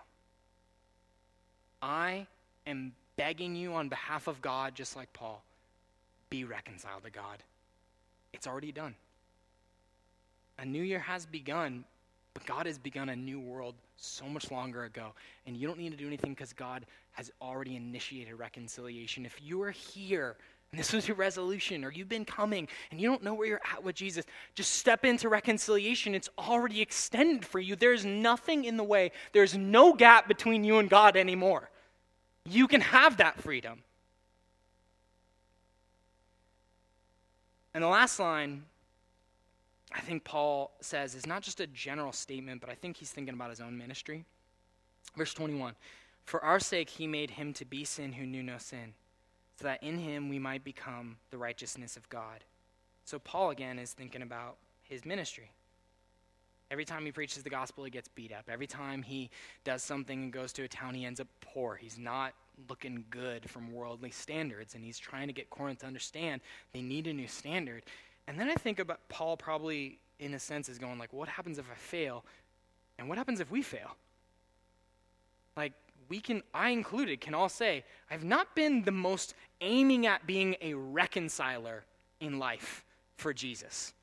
I 1.82 2.28
am 2.66 2.94
begging 3.16 3.56
you 3.56 3.74
on 3.74 3.90
behalf 3.90 4.28
of 4.28 4.42
God, 4.42 4.76
just 4.76 4.96
like 4.96 5.12
Paul, 5.14 5.44
be 6.30 6.44
reconciled 6.44 7.04
to 7.04 7.10
God. 7.10 7.44
It's 8.34 8.48
already 8.48 8.72
done. 8.72 8.96
A 10.60 10.66
new 10.66 10.82
year 10.82 11.00
has 11.00 11.26
begun, 11.26 11.86
but 12.38 12.46
God 12.46 12.68
has 12.68 12.78
begun 12.78 13.10
a 13.10 13.16
new 13.16 13.40
world 13.40 13.74
so 13.96 14.26
much 14.28 14.52
longer 14.52 14.84
ago. 14.84 15.14
And 15.48 15.58
you 15.58 15.68
don't 15.68 15.80
need 15.80 15.90
to 15.90 15.98
do 15.98 16.06
anything 16.06 16.36
because 16.36 16.54
God 16.54 16.86
has 17.14 17.32
already 17.42 17.76
initiated 17.76 18.38
reconciliation. 18.38 19.26
If 19.26 19.42
you 19.42 19.64
are 19.64 19.72
here 19.72 20.36
and 20.72 20.80
this 20.80 20.94
was 20.94 21.08
your 21.08 21.18
resolution, 21.18 21.84
or 21.84 21.92
you've 21.92 22.10
been 22.10 22.26
coming 22.26 22.68
and 22.92 23.02
you 23.02 23.10
don't 23.10 23.24
know 23.24 23.34
where 23.34 23.48
you're 23.48 23.62
at 23.74 23.84
with 23.84 23.96
Jesus, 23.96 24.24
just 24.54 24.74
step 24.74 25.04
into 25.04 25.30
reconciliation. 25.30 26.14
It's 26.14 26.30
already 26.38 26.80
extended 26.80 27.44
for 27.44 27.60
you. 27.60 27.76
There's 27.76 28.06
nothing 28.06 28.66
in 28.66 28.78
the 28.78 28.84
way, 28.84 29.14
there's 29.34 29.58
no 29.58 29.94
gap 29.94 30.28
between 30.28 30.64
you 30.64 30.78
and 30.78 30.88
God 30.92 31.18
anymore. 31.18 31.72
You 32.46 32.68
can 32.68 32.82
have 32.82 33.18
that 33.18 33.42
freedom. 33.42 33.82
And 37.74 37.84
the 37.84 37.88
last 37.88 38.20
line 38.20 38.62
I 39.92 40.02
think 40.02 40.24
Paul 40.24 40.72
says 40.82 41.16
is 41.16 41.26
not 41.26 41.42
just 41.42 41.60
a 41.60 41.68
general 41.68 42.12
statement, 42.12 42.62
but 42.62 42.70
I 42.70 42.76
think 42.76 42.98
he's 42.98 43.12
thinking 43.12 43.34
about 43.34 43.50
his 43.50 43.62
own 43.62 43.78
ministry. 43.78 44.26
Verse 45.16 45.34
21 45.34 45.76
For 46.26 46.44
our 46.44 46.60
sake 46.60 46.90
he 46.90 47.08
made 47.08 47.32
him 47.32 47.54
to 47.54 47.66
be 47.66 47.84
sin 47.84 48.14
who 48.14 48.26
knew 48.26 48.44
no 48.44 48.58
sin, 48.58 48.94
so 49.56 49.66
that 49.66 49.82
in 49.82 49.98
him 49.98 50.30
we 50.30 50.40
might 50.40 50.64
become 50.64 51.18
the 51.32 51.38
righteousness 51.38 51.96
of 51.96 52.10
God. 52.10 52.44
So 53.06 53.20
Paul 53.20 53.52
again 53.52 53.80
is 53.80 53.94
thinking 53.94 54.22
about 54.22 54.58
his 54.84 55.06
ministry. 55.06 55.52
Every 56.70 56.84
time 56.84 57.06
he 57.06 57.14
preaches 57.14 57.44
the 57.44 57.50
gospel, 57.50 57.86
he 57.86 57.90
gets 57.90 58.10
beat 58.10 58.34
up. 58.34 58.50
Every 58.50 58.68
time 58.68 59.02
he 59.02 59.30
does 59.64 59.82
something 59.82 60.24
and 60.24 60.34
goes 60.34 60.52
to 60.54 60.64
a 60.64 60.68
town, 60.68 60.94
he 60.94 61.06
ends 61.06 61.22
up 61.22 61.28
poor. 61.40 61.76
He's 61.76 61.98
not 61.98 62.34
looking 62.70 63.06
good 63.10 63.50
from 63.50 63.72
worldly 63.72 64.12
standards, 64.12 64.76
and 64.76 64.84
he's 64.84 65.00
trying 65.00 65.28
to 65.28 65.34
get 65.34 65.50
Corinth 65.50 65.80
to 65.80 65.86
understand 65.86 66.42
they 66.74 66.82
need 66.82 67.08
a 67.08 67.14
new 67.14 67.28
standard. 67.28 67.84
And 68.28 68.40
then 68.40 68.50
I 68.50 68.56
think 68.56 68.80
about 68.80 69.00
Paul 69.10 69.38
probably, 69.38 70.00
in 70.20 70.34
a 70.34 70.40
sense, 70.40 70.70
is 70.70 70.78
going 70.78 71.00
like, 71.00 71.14
what 71.14 71.30
happens 71.30 71.58
if 71.58 71.66
I 71.72 71.76
fail? 71.76 72.26
And 73.00 73.08
what 73.08 73.18
happens 73.18 73.40
if 73.40 73.50
we 73.50 73.62
fail? 73.62 73.96
Like, 75.56 75.74
we 76.10 76.20
can, 76.20 76.44
I 76.54 76.70
included, 76.70 77.22
can 77.22 77.34
all 77.34 77.50
say, 77.50 77.84
I've 78.10 78.24
not 78.24 78.56
been 78.56 78.84
the 78.84 78.92
most 78.92 79.34
aiming 79.62 80.06
at 80.06 80.26
being 80.26 80.56
a 80.62 80.74
reconciler 80.74 81.84
in 82.20 82.40
life 82.40 82.84
for 83.16 83.34
Jesus. 83.34 83.94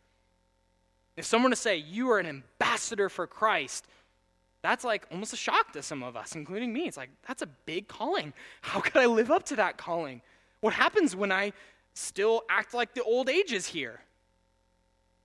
If 1.17 1.25
someone 1.25 1.51
to 1.51 1.57
say, 1.57 1.77
you 1.77 2.11
are 2.11 2.19
an 2.19 2.27
ambassador 2.27 3.09
for 3.09 3.27
Christ, 3.27 3.87
that's 4.63 4.85
like 4.85 5.07
almost 5.11 5.33
a 5.33 5.37
shock 5.37 5.73
to 5.73 5.83
some 5.83 6.03
of 6.03 6.17
us, 6.17 6.35
including 6.35 6.73
me. 6.73 6.87
It's 6.87 6.97
like, 6.97 7.11
that's 7.27 7.43
a 7.43 7.47
big 7.47 7.87
calling. 7.87 8.33
How 8.63 8.81
could 8.81 8.97
I 8.97 9.07
live 9.07 9.31
up 9.31 9.45
to 9.45 9.57
that 9.57 9.77
calling? 9.77 10.23
What 10.61 10.73
happens 10.73 11.15
when 11.15 11.31
I 11.31 11.53
still 11.93 12.43
act 12.49 12.75
like 12.75 12.95
the 12.95 13.03
old 13.03 13.29
ages 13.29 13.67
here? 13.67 14.01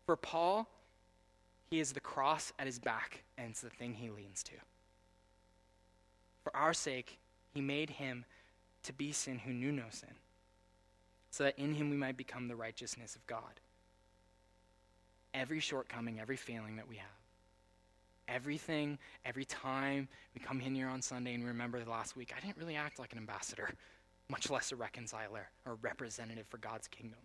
For 0.09 0.15
Paul, 0.15 0.67
he 1.69 1.79
is 1.79 1.93
the 1.93 1.99
cross 1.99 2.51
at 2.57 2.65
his 2.65 2.79
back, 2.79 3.21
and 3.37 3.51
it's 3.51 3.61
the 3.61 3.69
thing 3.69 3.93
he 3.93 4.09
leans 4.09 4.41
to. 4.41 4.55
For 6.43 6.55
our 6.55 6.73
sake, 6.73 7.19
he 7.53 7.61
made 7.61 7.91
him 7.91 8.25
to 8.81 8.91
be 8.91 9.11
sin 9.11 9.37
who 9.37 9.53
knew 9.53 9.71
no 9.71 9.83
sin, 9.91 10.15
so 11.29 11.43
that 11.43 11.59
in 11.59 11.75
him 11.75 11.91
we 11.91 11.95
might 11.95 12.17
become 12.17 12.47
the 12.47 12.55
righteousness 12.55 13.15
of 13.15 13.27
God. 13.27 13.59
every 15.35 15.59
shortcoming, 15.59 16.19
every 16.19 16.37
failing 16.37 16.75
that 16.77 16.89
we 16.89 16.95
have. 16.95 17.19
Everything, 18.27 18.97
every 19.25 19.45
time 19.45 20.07
we 20.33 20.41
come 20.41 20.59
in 20.59 20.73
here 20.73 20.89
on 20.89 21.03
Sunday 21.03 21.35
and 21.35 21.45
remember 21.45 21.83
the 21.83 21.91
last 21.91 22.15
week, 22.15 22.33
I 22.35 22.43
didn't 22.43 22.57
really 22.57 22.75
act 22.75 22.97
like 22.97 23.13
an 23.13 23.19
ambassador, 23.19 23.69
much 24.27 24.49
less 24.49 24.71
a 24.71 24.75
reconciler 24.75 25.51
or 25.67 25.75
representative 25.83 26.47
for 26.47 26.57
God's 26.57 26.87
kingdom. 26.87 27.19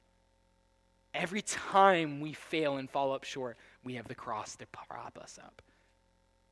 Every 1.14 1.42
time 1.42 2.20
we 2.20 2.32
fail 2.32 2.76
and 2.76 2.90
fall 2.90 3.12
up 3.12 3.24
short, 3.24 3.56
we 3.84 3.94
have 3.94 4.08
the 4.08 4.14
cross 4.14 4.56
to 4.56 4.66
prop 4.66 5.16
us 5.22 5.38
up. 5.42 5.62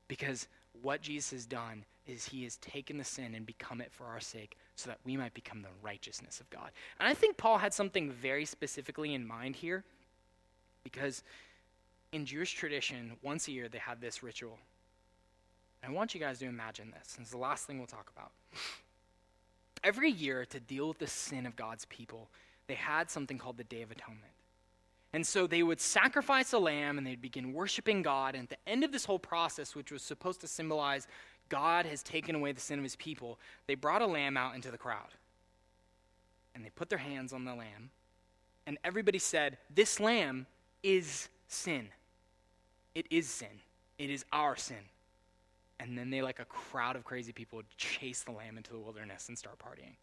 Because 0.09 0.47
what 0.81 1.03
Jesus 1.03 1.31
has 1.33 1.47
done 1.47 1.85
is 2.07 2.27
he 2.27 2.45
has 2.45 2.57
taken 2.57 2.97
the 2.97 3.05
sin 3.05 3.35
and 3.35 3.45
become 3.45 3.81
it 3.81 3.93
for 3.93 4.07
our 4.07 4.21
sake 4.21 4.57
so 4.77 4.89
that 4.89 4.99
we 5.05 5.17
might 5.17 5.35
become 5.35 5.63
the 5.63 5.69
righteousness 5.83 6.41
of 6.41 6.51
God. 6.51 6.71
And 6.99 7.09
I 7.09 7.15
think 7.15 7.37
Paul 7.37 7.59
had 7.59 7.75
something 7.75 8.11
very 8.11 8.45
specifically 8.45 9.15
in 9.15 9.27
mind 9.27 9.57
here 9.57 9.85
because 10.85 11.23
in 12.13 12.27
Jewish 12.27 12.53
tradition, 12.55 13.13
once 13.23 13.49
a 13.49 13.53
year 13.53 13.69
they 13.69 13.79
had 13.79 14.01
this 14.01 14.23
ritual. 14.23 14.59
And 15.83 15.93
I 15.93 15.95
want 15.95 16.15
you 16.15 16.21
guys 16.21 16.39
to 16.41 16.47
imagine 16.47 16.93
this. 16.97 17.15
This 17.15 17.27
is 17.27 17.33
the 17.33 17.39
last 17.39 17.67
thing 17.67 17.79
we'll 17.79 17.87
talk 17.87 18.11
about. 18.17 18.33
Every 19.85 20.11
year, 20.11 20.45
to 20.47 20.61
deal 20.61 20.89
with 20.89 20.99
the 20.99 21.09
sin 21.09 21.45
of 21.45 21.57
God's 21.57 21.87
people, 21.87 22.29
they 22.69 22.75
had 22.75 23.11
something 23.11 23.37
called 23.37 23.57
the 23.57 23.65
Day 23.65 23.83
of 23.83 23.91
Atonement. 23.91 24.32
And 25.13 25.27
so 25.27 25.47
they 25.47 25.63
would 25.63 25.81
sacrifice 25.81 26.53
a 26.53 26.59
lamb 26.59 26.97
and 26.97 27.07
they'd 27.07 27.21
begin 27.21 27.53
worshiping 27.53 28.03
God. 28.03 28.35
And 28.35 28.45
at 28.45 28.51
the 28.51 28.71
end 28.71 28.83
of 28.83 28.93
this 28.93 29.05
whole 29.05 29.19
process, 29.19 29.75
which 29.75 29.93
was 29.93 30.03
supposed 30.03 30.41
to 30.41 30.49
symbolize 30.49 31.07
God 31.49 31.85
has 31.85 32.03
taken 32.03 32.35
away 32.35 32.53
the 32.53 32.61
sin 32.61 32.79
of 32.79 32.83
his 32.83 32.97
people, 32.97 33.39
they 33.67 33.75
brought 33.75 34.01
a 34.01 34.07
lamb 34.07 34.39
out 34.39 34.55
into 34.55 34.71
the 34.71 34.79
crowd. 34.79 35.09
And 36.55 36.65
they 36.65 36.71
put 36.71 36.89
their 36.89 36.99
hands 36.99 37.33
on 37.33 37.45
the 37.45 37.55
lamb. 37.55 37.91
And 38.67 38.79
everybody 38.85 39.19
said, 39.19 39.59
This 39.75 40.01
lamb 40.01 40.47
is 40.83 41.29
sin. 41.49 41.89
It 42.95 43.07
is 43.11 43.29
sin. 43.29 43.61
It 43.99 44.09
is 44.09 44.25
our 44.33 44.57
sin. 44.57 44.77
And 45.79 45.99
then 45.99 46.11
they, 46.11 46.23
like 46.23 46.39
a 46.39 46.45
crowd 46.45 46.97
of 46.97 47.05
crazy 47.05 47.33
people, 47.33 47.57
would 47.57 47.77
chase 47.77 48.23
the 48.23 48.31
lamb 48.31 48.57
into 48.57 48.73
the 48.73 48.79
wilderness 48.79 49.29
and 49.29 49.37
start 49.37 49.59
partying. 49.59 49.97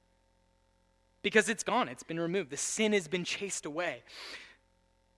Because 1.21 1.49
it's 1.49 1.63
gone, 1.63 1.87
it's 1.87 2.03
been 2.03 2.19
removed. 2.19 2.49
The 2.49 2.57
sin 2.57 2.93
has 2.93 3.07
been 3.07 3.23
chased 3.23 3.65
away. 3.65 4.03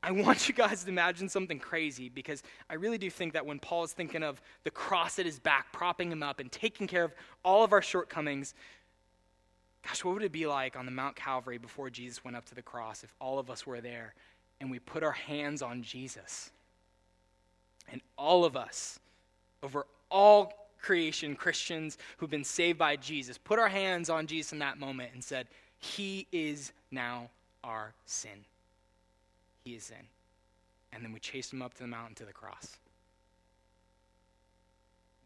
I 0.04 0.12
want 0.12 0.48
you 0.48 0.56
guys 0.56 0.84
to 0.84 0.90
imagine 0.90 1.30
something 1.30 1.60
crazy 1.60 2.10
because 2.10 2.42
I 2.70 2.74
really 2.74 2.98
do 2.98 3.10
think 3.10 3.34
that 3.34 3.46
when 3.46 3.60
Paul 3.60 3.84
is 3.84 3.94
thinking 3.94 4.24
of 4.24 4.42
the 4.64 4.72
cross 4.72 5.20
at 5.20 5.26
his 5.26 5.40
back, 5.40 5.72
propping 5.72 6.12
him 6.12 6.24
up 6.24 6.40
and 6.40 6.52
taking 6.52 6.88
care 6.88 7.04
of 7.04 7.14
all 7.44 7.64
of 7.64 7.72
our 7.72 7.84
shortcomings, 7.84 8.56
gosh, 9.86 10.04
what 10.04 10.16
would 10.16 10.24
it 10.24 10.32
be 10.32 10.48
like 10.48 10.76
on 10.76 10.86
the 10.86 10.92
Mount 10.92 11.16
Calvary 11.16 11.60
before 11.60 11.92
Jesus 11.92 12.24
went 12.24 12.36
up 12.36 12.46
to 12.46 12.56
the 12.56 12.64
cross 12.64 13.04
if 13.04 13.14
all 13.22 13.38
of 13.38 13.52
us 13.52 13.68
were 13.68 13.80
there 13.80 14.16
and 14.60 14.72
we 14.72 14.80
put 14.80 15.04
our 15.04 15.12
hands 15.12 15.62
on 15.62 15.84
Jesus? 15.84 16.50
And 17.92 18.02
all 18.18 18.44
of 18.44 18.56
us, 18.56 19.00
over 19.62 19.86
all 20.10 20.54
creation, 20.82 21.36
Christians 21.36 22.00
who've 22.18 22.30
been 22.30 22.44
saved 22.44 22.80
by 22.80 22.96
Jesus, 22.96 23.38
put 23.38 23.60
our 23.60 23.70
hands 23.70 24.10
on 24.10 24.26
Jesus 24.26 24.52
in 24.52 24.60
that 24.60 24.80
moment 24.80 25.12
and 25.14 25.24
said, 25.24 25.46
He 25.78 26.26
is 26.32 26.72
now 26.90 27.30
our 27.64 27.94
sin 28.08 28.46
he 29.63 29.76
is 29.76 29.89
in. 29.89 30.06
And 30.93 31.04
then 31.04 31.13
we 31.13 31.19
chase 31.19 31.52
him 31.52 31.62
up 31.62 31.74
to 31.76 31.84
the 31.84 31.88
mountain 31.88 32.15
to 32.15 32.26
the 32.26 32.34
cross. 32.34 32.78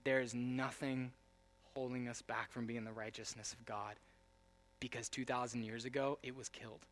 There 0.03 0.21
is 0.21 0.35
nothing 0.35 1.11
holding 1.73 2.07
us 2.07 2.21
back 2.21 2.51
from 2.51 2.67
being 2.67 2.85
the 2.85 2.91
righteousness 2.91 3.53
of 3.53 3.65
God 3.65 3.95
because 4.79 5.09
2,000 5.09 5.63
years 5.63 5.85
ago 5.85 6.19
it 6.21 6.35
was 6.35 6.47
killed 6.47 6.85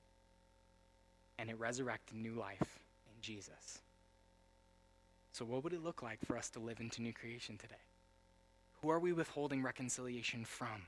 and 1.37 1.49
it 1.49 1.59
resurrected 1.59 2.17
new 2.17 2.33
life 2.33 2.79
in 3.05 3.21
Jesus. 3.21 3.79
So, 5.31 5.45
what 5.45 5.63
would 5.63 5.73
it 5.73 5.83
look 5.83 6.03
like 6.03 6.19
for 6.25 6.37
us 6.37 6.49
to 6.51 6.59
live 6.59 6.79
into 6.79 7.01
new 7.01 7.13
creation 7.13 7.57
today? 7.57 7.75
Who 8.81 8.89
are 8.89 8.99
we 8.99 9.13
withholding 9.13 9.63
reconciliation 9.63 10.45
from? 10.45 10.83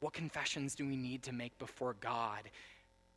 What 0.00 0.12
confessions 0.12 0.74
do 0.74 0.86
we 0.86 0.96
need 0.96 1.22
to 1.24 1.32
make 1.32 1.58
before 1.58 1.96
God, 2.00 2.50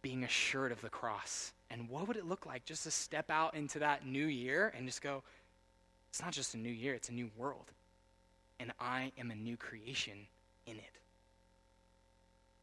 being 0.01 0.23
assured 0.23 0.71
of 0.71 0.81
the 0.81 0.89
cross 0.89 1.53
and 1.71 1.89
what 1.89 2.07
would 2.07 2.17
it 2.17 2.27
look 2.27 2.45
like 2.45 2.65
just 2.65 2.83
to 2.83 2.91
step 2.91 3.31
out 3.31 3.55
into 3.55 3.79
that 3.79 4.05
new 4.05 4.25
year 4.25 4.73
and 4.75 4.85
just 4.85 5.01
go, 5.01 5.23
it's 6.09 6.21
not 6.21 6.33
just 6.33 6.53
a 6.53 6.57
new 6.57 6.69
year, 6.69 6.93
it's 6.93 7.07
a 7.07 7.13
new 7.13 7.31
world. 7.37 7.71
And 8.59 8.73
I 8.79 9.13
am 9.17 9.31
a 9.31 9.35
new 9.35 9.55
creation 9.55 10.27
in 10.67 10.75
it. 10.75 10.97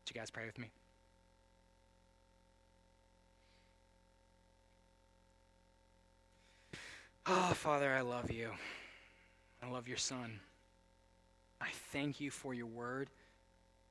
Would 0.00 0.14
you 0.14 0.20
guys 0.20 0.30
pray 0.30 0.44
with 0.44 0.58
me? 0.58 0.70
Oh, 7.26 7.52
Father, 7.54 7.90
I 7.92 8.02
love 8.02 8.30
you. 8.30 8.50
I 9.62 9.70
love 9.70 9.88
your 9.88 9.96
Son. 9.96 10.38
I 11.60 11.68
thank 11.92 12.20
you 12.20 12.30
for 12.30 12.52
your 12.52 12.66
word, 12.66 13.08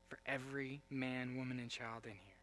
for 0.09 0.19
every 0.27 0.81
man, 0.89 1.35
woman, 1.35 1.59
and 1.59 1.69
child 1.69 2.05
in 2.05 2.11
here. 2.11 2.36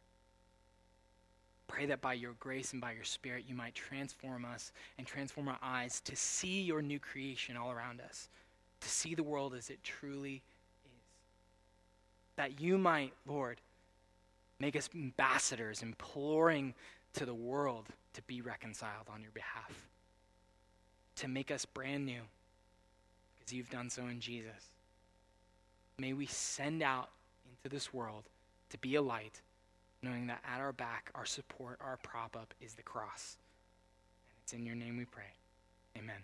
Pray 1.66 1.86
that 1.86 2.00
by 2.00 2.12
your 2.12 2.34
grace 2.38 2.72
and 2.72 2.80
by 2.80 2.92
your 2.92 3.04
spirit, 3.04 3.44
you 3.48 3.54
might 3.54 3.74
transform 3.74 4.44
us 4.44 4.72
and 4.98 5.06
transform 5.06 5.48
our 5.48 5.58
eyes 5.62 6.00
to 6.00 6.14
see 6.14 6.60
your 6.60 6.82
new 6.82 6.98
creation 6.98 7.56
all 7.56 7.70
around 7.70 8.00
us, 8.00 8.28
to 8.80 8.88
see 8.88 9.14
the 9.14 9.22
world 9.22 9.54
as 9.54 9.70
it 9.70 9.82
truly 9.82 10.42
is. 10.84 10.90
That 12.36 12.60
you 12.60 12.76
might, 12.78 13.12
Lord, 13.26 13.60
make 14.60 14.76
us 14.76 14.90
ambassadors, 14.94 15.82
imploring 15.82 16.74
to 17.14 17.24
the 17.24 17.34
world 17.34 17.86
to 18.12 18.22
be 18.22 18.40
reconciled 18.40 19.08
on 19.12 19.22
your 19.22 19.32
behalf, 19.32 19.72
to 21.16 21.28
make 21.28 21.50
us 21.50 21.64
brand 21.64 22.06
new, 22.06 22.20
because 23.38 23.52
you've 23.52 23.70
done 23.70 23.90
so 23.90 24.02
in 24.02 24.20
Jesus. 24.20 24.70
May 25.98 26.12
we 26.12 26.26
send 26.26 26.82
out 26.82 27.10
into 27.48 27.74
this 27.74 27.92
world 27.92 28.24
to 28.70 28.78
be 28.78 28.96
a 28.96 29.02
light 29.02 29.40
knowing 30.04 30.26
that 30.26 30.42
at 30.46 30.60
our 30.60 30.72
back, 30.72 31.10
our 31.14 31.24
support, 31.24 31.78
our 31.80 31.96
prop 31.96 32.36
up 32.36 32.54
is 32.60 32.74
the 32.74 32.82
cross. 32.82 33.36
And 34.28 34.38
it's 34.42 34.52
in 34.52 34.64
your 34.64 34.76
name 34.76 34.96
we 34.96 35.04
pray. 35.04 35.32
Amen. 35.96 36.22